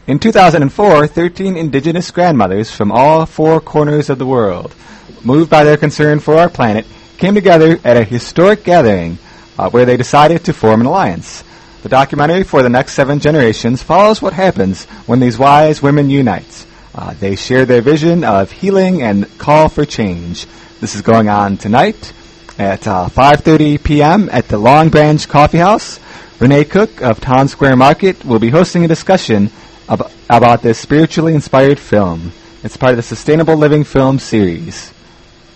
In 0.07 0.19
2004, 0.19 1.07
13 1.07 1.57
indigenous 1.57 2.11
grandmothers 2.11 2.69
from 2.69 2.91
all 2.91 3.25
four 3.25 3.59
corners 3.59 4.07
of 4.11 4.19
the 4.19 4.25
world, 4.27 4.75
moved 5.23 5.49
by 5.49 5.63
their 5.63 5.77
concern 5.77 6.19
for 6.19 6.35
our 6.35 6.47
planet, 6.47 6.85
came 7.17 7.33
together 7.33 7.79
at 7.83 7.97
a 7.97 8.03
historic 8.03 8.63
gathering 8.63 9.17
uh, 9.57 9.67
where 9.71 9.83
they 9.83 9.97
decided 9.97 10.43
to 10.43 10.53
form 10.53 10.81
an 10.81 10.85
alliance. 10.85 11.43
The 11.81 11.89
documentary 11.89 12.43
for 12.43 12.61
the 12.61 12.69
next 12.69 12.93
seven 12.93 13.19
generations 13.19 13.81
follows 13.81 14.21
what 14.21 14.33
happens 14.33 14.85
when 15.07 15.19
these 15.19 15.39
wise 15.39 15.81
women 15.81 16.11
unite. 16.11 16.67
Uh, 16.93 17.15
they 17.15 17.35
share 17.35 17.65
their 17.65 17.81
vision 17.81 18.23
of 18.23 18.51
healing 18.51 19.01
and 19.01 19.25
call 19.39 19.69
for 19.69 19.85
change. 19.85 20.45
This 20.81 20.93
is 20.93 21.01
going 21.01 21.29
on 21.29 21.57
tonight 21.57 22.13
at 22.59 22.87
uh, 22.87 23.09
5:30 23.09 23.83
p.m. 23.83 24.29
at 24.31 24.49
the 24.49 24.57
Longbranch 24.57 25.27
Coffeehouse. 25.27 25.99
Renee 26.39 26.65
Cook 26.65 27.01
of 27.01 27.21
Town 27.21 27.47
Square 27.47 27.77
Market 27.77 28.23
will 28.23 28.39
be 28.39 28.49
hosting 28.49 28.85
a 28.85 28.87
discussion 28.87 29.49
ab- 29.89 30.11
about 30.29 30.61
this 30.61 30.79
spiritually 30.79 31.33
inspired 31.33 31.79
film. 31.79 32.31
It's 32.63 32.77
part 32.77 32.91
of 32.91 32.97
the 32.97 33.03
Sustainable 33.03 33.55
Living 33.55 33.83
Film 33.83 34.19
series. 34.19 34.91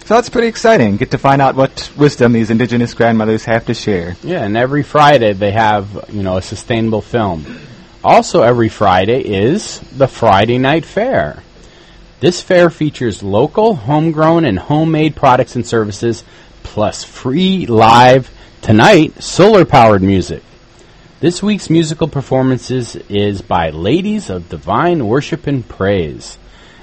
So 0.06 0.16
that's 0.16 0.30
pretty 0.30 0.48
exciting. 0.48 0.98
Get 0.98 1.12
to 1.12 1.18
find 1.18 1.42
out 1.42 1.56
what 1.56 1.92
wisdom 1.96 2.34
these 2.34 2.50
indigenous 2.50 2.94
grandmothers 2.94 3.46
have 3.46 3.66
to 3.68 3.74
share. 3.74 4.16
Yeah, 4.24 4.44
and 4.44 4.58
every 4.58 4.84
Friday 4.84 5.34
they 5.34 5.52
have, 5.52 6.06
you 6.10 6.24
know, 6.24 6.38
a 6.38 6.42
sustainable 6.42 7.02
film. 7.02 7.46
Also, 8.04 8.42
every 8.42 8.70
Friday 8.70 9.22
is 9.22 9.80
the 9.96 10.08
Friday 10.08 10.58
Night 10.58 10.86
Fair. 10.86 11.44
This 12.22 12.42
fair 12.42 12.70
features 12.70 13.22
local, 13.24 13.76
homegrown, 13.76 14.46
and 14.46 14.58
homemade 14.58 15.16
products 15.16 15.56
and 15.56 15.66
services, 15.66 16.24
plus 16.64 17.04
free 17.04 17.66
live, 17.66 18.32
tonight, 18.62 19.22
solar 19.22 19.64
powered 19.64 20.02
music. 20.02 20.44
This 21.20 21.44
week's 21.44 21.70
musical 21.70 22.08
performances 22.08 22.96
is 22.96 23.42
by 23.42 23.72
Ladies 23.72 24.30
of 24.30 24.48
Divine 24.48 25.06
Worship 25.06 25.48
and 25.48 25.68
Praise. 25.68 26.38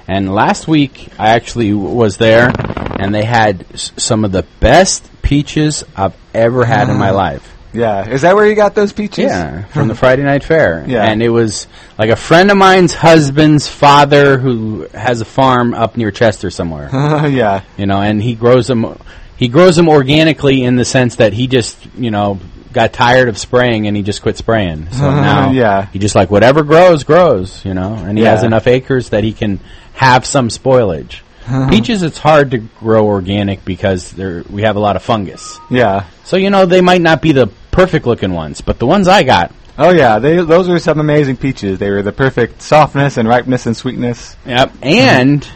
And 0.07 0.31
last 0.31 0.67
week, 0.67 1.09
I 1.17 1.29
actually 1.29 1.73
was 1.73 2.17
there, 2.17 2.51
and 2.99 3.15
they 3.15 3.23
had 3.23 3.65
s- 3.73 3.93
some 3.97 4.23
of 4.23 4.31
the 4.31 4.45
best 4.59 5.09
peaches 5.23 5.83
I've 5.95 6.15
ever 6.35 6.65
had 6.65 6.87
in 6.87 6.97
my 6.97 7.07
uh-huh. 7.07 7.15
life. 7.15 7.57
Yeah, 7.73 8.07
is 8.07 8.21
that 8.21 8.35
where 8.35 8.45
you 8.45 8.53
got 8.53 8.75
those 8.75 8.93
peaches? 8.93 9.25
Yeah, 9.25 9.65
from 9.65 9.87
the 9.87 9.95
Friday 9.95 10.21
Night 10.21 10.43
Fair. 10.43 10.85
Yeah. 10.87 11.03
And 11.03 11.23
it 11.23 11.29
was 11.29 11.65
like 11.97 12.11
a 12.11 12.15
friend 12.15 12.51
of 12.51 12.57
mine's 12.57 12.93
husband's 12.93 13.67
father 13.67 14.37
who 14.37 14.87
has 14.93 15.19
a 15.19 15.25
farm 15.25 15.73
up 15.73 15.97
near 15.97 16.11
Chester 16.11 16.51
somewhere. 16.51 16.89
yeah. 16.93 17.63
you 17.75 17.87
know, 17.87 18.01
and 18.03 18.21
he 18.21 18.35
grows 18.35 18.67
them 18.67 18.99
he 19.35 19.47
grows 19.47 19.75
them 19.75 19.89
organically 19.89 20.63
in 20.63 20.75
the 20.75 20.85
sense 20.85 21.17
that 21.17 21.33
he 21.33 21.47
just, 21.47 21.77
you 21.95 22.11
know, 22.11 22.39
got 22.77 22.93
tired 22.93 23.27
of 23.27 23.37
spraying 23.37 23.87
and 23.87 23.97
he 23.97 24.03
just 24.03 24.21
quit 24.21 24.37
spraying. 24.37 24.89
So 24.91 25.09
now 25.11 25.51
Yeah. 25.51 25.87
he 25.87 25.99
just 25.99 26.15
like 26.15 26.29
whatever 26.31 26.63
grows 26.63 27.03
grows, 27.03 27.65
you 27.65 27.73
know, 27.73 27.93
and 27.95 28.17
he 28.17 28.23
has 28.23 28.43
enough 28.43 28.67
acres 28.67 29.09
that 29.09 29.23
he 29.23 29.33
can 29.33 29.59
have 29.93 30.25
some 30.25 30.49
spoilage. 30.49 31.21
Uh-huh. 31.47 31.69
Peaches 31.69 32.03
it's 32.03 32.17
hard 32.19 32.51
to 32.51 32.57
grow 32.57 33.05
organic 33.07 33.63
because 33.65 34.11
there 34.11 34.43
we 34.49 34.61
have 34.63 34.75
a 34.75 34.79
lot 34.79 34.95
of 34.95 35.01
fungus. 35.01 35.57
Yeah. 35.71 36.05
So 36.25 36.37
you 36.37 36.49
know 36.49 36.65
they 36.65 36.81
might 36.81 37.01
not 37.01 37.21
be 37.21 37.31
the 37.31 37.47
perfect 37.71 38.05
looking 38.05 38.33
ones, 38.33 38.61
but 38.61 38.79
the 38.79 38.85
ones 38.85 39.07
I 39.07 39.23
got, 39.23 39.51
Oh 39.79 39.91
yeah, 39.91 40.19
they, 40.19 40.37
those 40.43 40.67
were 40.67 40.79
some 40.79 40.99
amazing 40.99 41.37
peaches. 41.37 41.77
They 41.79 41.89
were 41.91 42.01
the 42.01 42.11
perfect 42.11 42.61
softness 42.63 43.17
and 43.17 43.27
ripeness 43.29 43.65
and 43.65 43.77
sweetness. 43.77 44.35
yep, 44.45 44.71
and 44.81 45.47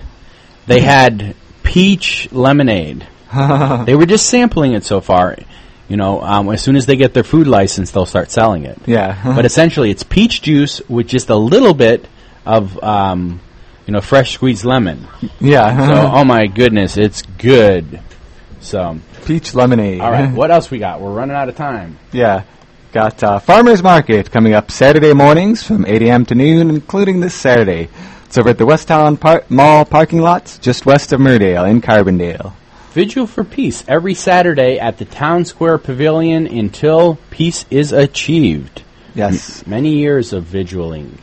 they 0.67 0.79
had 0.81 1.35
peach 1.63 2.31
lemonade. 2.31 3.05
they 3.85 3.95
were 3.95 4.05
just 4.05 4.27
sampling 4.29 4.73
it 4.73 4.83
so 4.83 5.01
far. 5.01 5.37
You 5.91 5.97
know, 5.97 6.21
um, 6.21 6.47
as 6.47 6.61
soon 6.61 6.77
as 6.77 6.85
they 6.85 6.95
get 6.95 7.13
their 7.13 7.25
food 7.25 7.47
license, 7.47 7.91
they'll 7.91 8.05
start 8.05 8.31
selling 8.31 8.63
it. 8.63 8.79
Yeah. 8.85 9.21
but 9.35 9.43
essentially, 9.43 9.91
it's 9.91 10.03
peach 10.03 10.41
juice 10.41 10.79
with 10.87 11.05
just 11.05 11.29
a 11.29 11.35
little 11.35 11.73
bit 11.73 12.07
of, 12.45 12.81
um, 12.81 13.41
you 13.85 13.91
know, 13.91 13.99
fresh 13.99 14.31
squeezed 14.31 14.63
lemon. 14.63 15.05
yeah. 15.41 15.87
So, 15.87 16.11
oh 16.15 16.23
my 16.23 16.47
goodness, 16.47 16.95
it's 16.95 17.23
good. 17.23 17.99
So, 18.61 18.99
Peach 19.25 19.53
lemonade. 19.53 19.99
all 19.99 20.11
right, 20.11 20.31
what 20.33 20.49
else 20.49 20.71
we 20.71 20.79
got? 20.79 21.01
We're 21.01 21.11
running 21.11 21.35
out 21.35 21.49
of 21.49 21.57
time. 21.57 21.97
Yeah. 22.13 22.43
Got 22.93 23.21
uh, 23.21 23.39
Farmers 23.39 23.83
Market 23.83 24.31
coming 24.31 24.53
up 24.53 24.71
Saturday 24.71 25.11
mornings 25.11 25.61
from 25.61 25.85
8 25.85 26.03
a.m. 26.03 26.25
to 26.27 26.35
noon, 26.35 26.69
including 26.69 27.19
this 27.19 27.35
Saturday. 27.35 27.89
It's 28.23 28.37
over 28.37 28.47
at 28.47 28.57
the 28.57 28.65
Westtown 28.65 29.19
Par- 29.19 29.43
Mall 29.49 29.83
parking 29.83 30.21
lot, 30.21 30.57
just 30.61 30.85
west 30.85 31.11
of 31.11 31.19
Murdale 31.19 31.65
in 31.65 31.81
Carbondale. 31.81 32.53
Vigil 32.91 33.25
for 33.25 33.43
Peace 33.45 33.83
every 33.87 34.13
Saturday 34.13 34.77
at 34.77 34.97
the 34.97 35.05
Town 35.05 35.45
Square 35.45 35.77
Pavilion 35.79 36.45
until 36.45 37.17
peace 37.29 37.65
is 37.69 37.93
achieved. 37.93 38.83
Yes. 39.15 39.65
Many 39.65 39.95
years 39.97 40.33
of 40.33 40.43
vigiling. 40.43 41.17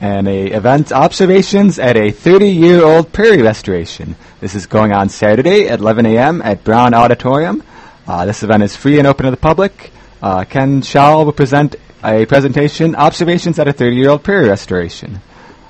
and 0.00 0.26
a 0.26 0.46
event 0.48 0.90
observations 0.92 1.78
at 1.78 1.96
a 1.96 2.10
30-year-old 2.12 3.12
prairie 3.12 3.42
restoration. 3.42 4.16
This 4.40 4.54
is 4.56 4.66
going 4.66 4.92
on 4.92 5.08
Saturday 5.08 5.68
at 5.68 5.78
11 5.78 6.04
a.m. 6.06 6.42
at 6.42 6.64
Brown 6.64 6.94
Auditorium. 6.94 7.62
Uh, 8.06 8.26
this 8.26 8.42
event 8.42 8.64
is 8.64 8.76
free 8.76 8.98
and 8.98 9.06
open 9.06 9.24
to 9.24 9.30
the 9.30 9.36
public. 9.36 9.92
Uh, 10.20 10.44
Ken 10.44 10.82
Shaw 10.82 11.22
will 11.22 11.32
present 11.32 11.76
a 12.02 12.26
presentation, 12.26 12.96
Observations 12.96 13.58
at 13.58 13.68
a 13.68 13.72
30-Year-Old 13.72 14.22
Prairie 14.24 14.48
Restoration. 14.48 15.20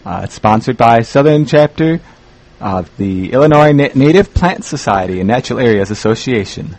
Uh, 0.05 0.23
it's 0.25 0.35
sponsored 0.35 0.77
by 0.77 1.03
Southern 1.03 1.45
Chapter 1.47 2.01
of 2.65 2.97
the 2.97 3.31
Illinois 3.33 3.73
Na- 3.73 3.91
Native 3.95 4.33
Plant 4.33 4.65
Society 4.65 5.21
and 5.21 5.29
Natural 5.29 5.61
Areas 5.61 5.91
Association. 5.91 6.77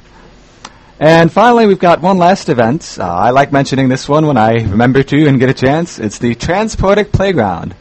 And 1.00 1.32
finally, 1.32 1.68
we've 1.68 1.80
got 1.80 2.02
one 2.02 2.18
last 2.18 2.50
event. 2.50 2.98
Uh, 3.00 3.04
I 3.04 3.30
like 3.30 3.52
mentioning 3.52 3.88
this 3.88 4.10
one 4.10 4.26
when 4.26 4.38
I 4.38 4.54
remember 4.54 5.04
to 5.04 5.28
and 5.28 5.40
get 5.40 5.50
a 5.50 5.54
chance. 5.54 6.00
It's 6.00 6.18
the 6.18 6.34
Transpoetic 6.36 7.12
Playground. 7.12 7.76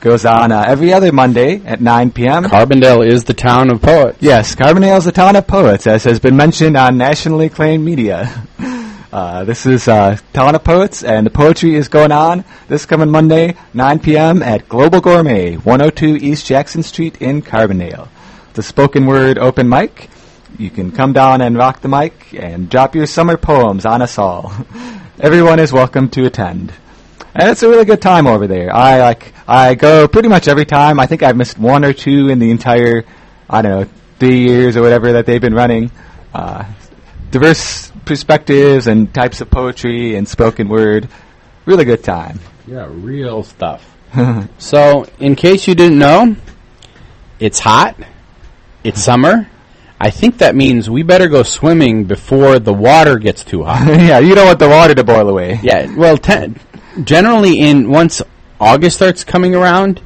Goes 0.00 0.24
on 0.24 0.52
uh, 0.52 0.64
every 0.66 0.92
other 0.92 1.12
Monday 1.12 1.62
at 1.64 1.80
9 1.80 2.10
p.m. 2.10 2.44
Carbondale 2.44 3.06
is 3.06 3.24
the 3.24 3.34
town 3.34 3.70
of 3.70 3.80
poets. 3.80 4.18
yes, 4.20 4.54
Carbondale 4.54 4.98
is 4.98 5.04
the 5.04 5.12
town 5.12 5.36
of 5.36 5.46
poets, 5.46 5.86
as 5.86 6.04
has 6.04 6.20
been 6.20 6.36
mentioned 6.36 6.76
on 6.76 6.98
nationally 6.98 7.46
acclaimed 7.46 7.84
media. 7.84 8.46
Uh, 9.12 9.42
this 9.42 9.66
is 9.66 9.88
uh, 9.88 10.16
Town 10.32 10.54
of 10.54 10.62
Poets, 10.62 11.02
and 11.02 11.26
the 11.26 11.30
poetry 11.30 11.74
is 11.74 11.88
going 11.88 12.12
on 12.12 12.44
this 12.68 12.86
coming 12.86 13.10
Monday, 13.10 13.56
9 13.74 13.98
p.m. 13.98 14.40
at 14.40 14.68
Global 14.68 15.00
Gourmet, 15.00 15.56
102 15.56 16.24
East 16.24 16.46
Jackson 16.46 16.84
Street 16.84 17.20
in 17.20 17.42
Carbondale. 17.42 18.06
The 18.52 18.62
spoken 18.62 19.06
word 19.06 19.36
open 19.36 19.68
mic. 19.68 20.08
You 20.60 20.70
can 20.70 20.92
come 20.92 21.12
down 21.12 21.40
and 21.40 21.56
rock 21.56 21.80
the 21.80 21.88
mic 21.88 22.32
and 22.34 22.70
drop 22.70 22.94
your 22.94 23.06
summer 23.06 23.36
poems 23.36 23.84
on 23.84 24.00
us 24.00 24.16
all. 24.16 24.52
Everyone 25.18 25.58
is 25.58 25.72
welcome 25.72 26.08
to 26.10 26.26
attend. 26.26 26.72
And 27.34 27.50
it's 27.50 27.64
a 27.64 27.68
really 27.68 27.86
good 27.86 28.00
time 28.00 28.28
over 28.28 28.46
there. 28.46 28.72
I 28.72 29.00
like 29.00 29.34
I 29.48 29.74
go 29.74 30.06
pretty 30.06 30.28
much 30.28 30.46
every 30.46 30.66
time. 30.66 31.00
I 31.00 31.06
think 31.06 31.24
I've 31.24 31.36
missed 31.36 31.58
one 31.58 31.84
or 31.84 31.92
two 31.92 32.28
in 32.28 32.38
the 32.38 32.52
entire 32.52 33.04
I 33.48 33.62
don't 33.62 33.72
know 33.72 33.90
three 34.20 34.38
years 34.40 34.76
or 34.76 34.82
whatever 34.82 35.14
that 35.14 35.26
they've 35.26 35.40
been 35.40 35.54
running. 35.54 35.90
Uh, 36.32 36.64
diverse 37.30 37.90
perspectives 38.04 38.86
and 38.86 39.12
types 39.12 39.40
of 39.40 39.50
poetry 39.50 40.16
and 40.16 40.28
spoken 40.28 40.68
word. 40.68 41.08
Really 41.66 41.84
good 41.84 42.02
time. 42.02 42.40
Yeah, 42.66 42.88
real 42.90 43.42
stuff. 43.42 43.86
so, 44.58 45.06
in 45.18 45.36
case 45.36 45.68
you 45.68 45.74
didn't 45.74 45.98
know, 45.98 46.36
it's 47.38 47.58
hot. 47.60 47.96
It's 48.82 49.02
summer. 49.02 49.48
I 50.00 50.10
think 50.10 50.38
that 50.38 50.56
means 50.56 50.88
we 50.88 51.02
better 51.02 51.28
go 51.28 51.42
swimming 51.42 52.04
before 52.04 52.58
the 52.58 52.72
water 52.72 53.18
gets 53.18 53.44
too 53.44 53.64
hot. 53.64 53.86
yeah, 54.00 54.18
you 54.18 54.34
don't 54.34 54.46
want 54.46 54.58
the 54.58 54.68
water 54.68 54.94
to 54.94 55.04
boil 55.04 55.28
away. 55.28 55.60
yeah, 55.62 55.94
well, 55.94 56.16
te- 56.16 56.54
generally, 57.04 57.58
in 57.58 57.90
once 57.90 58.22
August 58.58 58.96
starts 58.96 59.24
coming 59.24 59.54
around, 59.54 60.00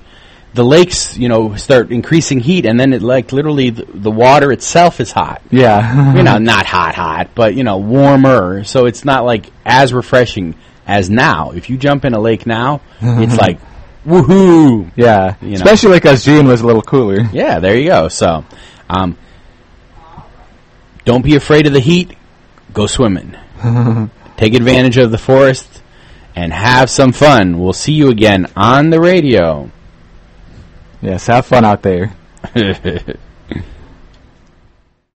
the 0.55 0.65
lakes, 0.65 1.19
you 1.19 1.29
know, 1.29 1.57
start 1.57 1.91
increasing 1.91 2.39
heat, 2.39 2.65
and 2.65 2.79
then 2.79 2.93
it 2.93 3.03
like 3.03 3.33
literally 3.33 3.71
the, 3.71 3.85
the 3.87 4.11
water 4.11 4.53
itself 4.53 5.01
is 5.01 5.11
hot. 5.11 5.43
Yeah. 5.51 6.15
you 6.17 6.23
know, 6.23 6.39
not 6.39 6.65
hot, 6.67 6.95
hot, 6.95 7.31
but 7.35 7.55
you 7.55 7.65
know, 7.65 7.79
warmer. 7.79 8.65
So 8.65 8.87
it's 8.87 9.05
not 9.05 9.25
like 9.25 9.51
as 9.65 9.93
refreshing 9.93 10.55
as 10.87 11.11
now. 11.11 11.51
If 11.51 11.71
you 11.71 11.77
jump 11.77 12.05
in 12.05 12.15
a 12.15 12.21
lake 12.21 12.47
now, 12.47 12.81
it's 13.01 13.37
like 13.37 13.59
woohoo. 14.07 14.91
yeah. 14.97 15.35
You 15.41 15.49
know. 15.49 15.55
Especially 15.55 15.91
like 15.91 16.07
as 16.07 16.25
June 16.25 16.47
was 16.47 16.61
a 16.61 16.67
little 16.67 16.83
cooler. 16.83 17.21
Yeah, 17.33 17.59
there 17.59 17.77
you 17.77 17.89
go. 17.89 18.09
So, 18.09 18.45
um, 18.89 19.19
don't 21.05 21.23
be 21.23 21.35
afraid 21.35 21.67
of 21.67 21.73
the 21.73 21.81
heat. 21.81 22.17
Go 22.73 22.87
swimming. 22.87 23.37
Take 24.37 24.55
advantage 24.55 24.99
of 24.99 25.11
the 25.11 25.19
forest 25.19 25.83
and 26.37 26.53
have 26.53 26.91
some 26.91 27.13
fun. 27.13 27.59
We'll 27.59 27.73
see 27.73 27.93
you 27.93 28.11
again 28.11 28.47
on 28.57 28.91
the 28.91 29.01
radio. 29.01 29.71
Yes, 31.05 31.27
have 31.27 31.45
fun 31.45 31.67
out 31.67 31.83
there. 31.83 32.17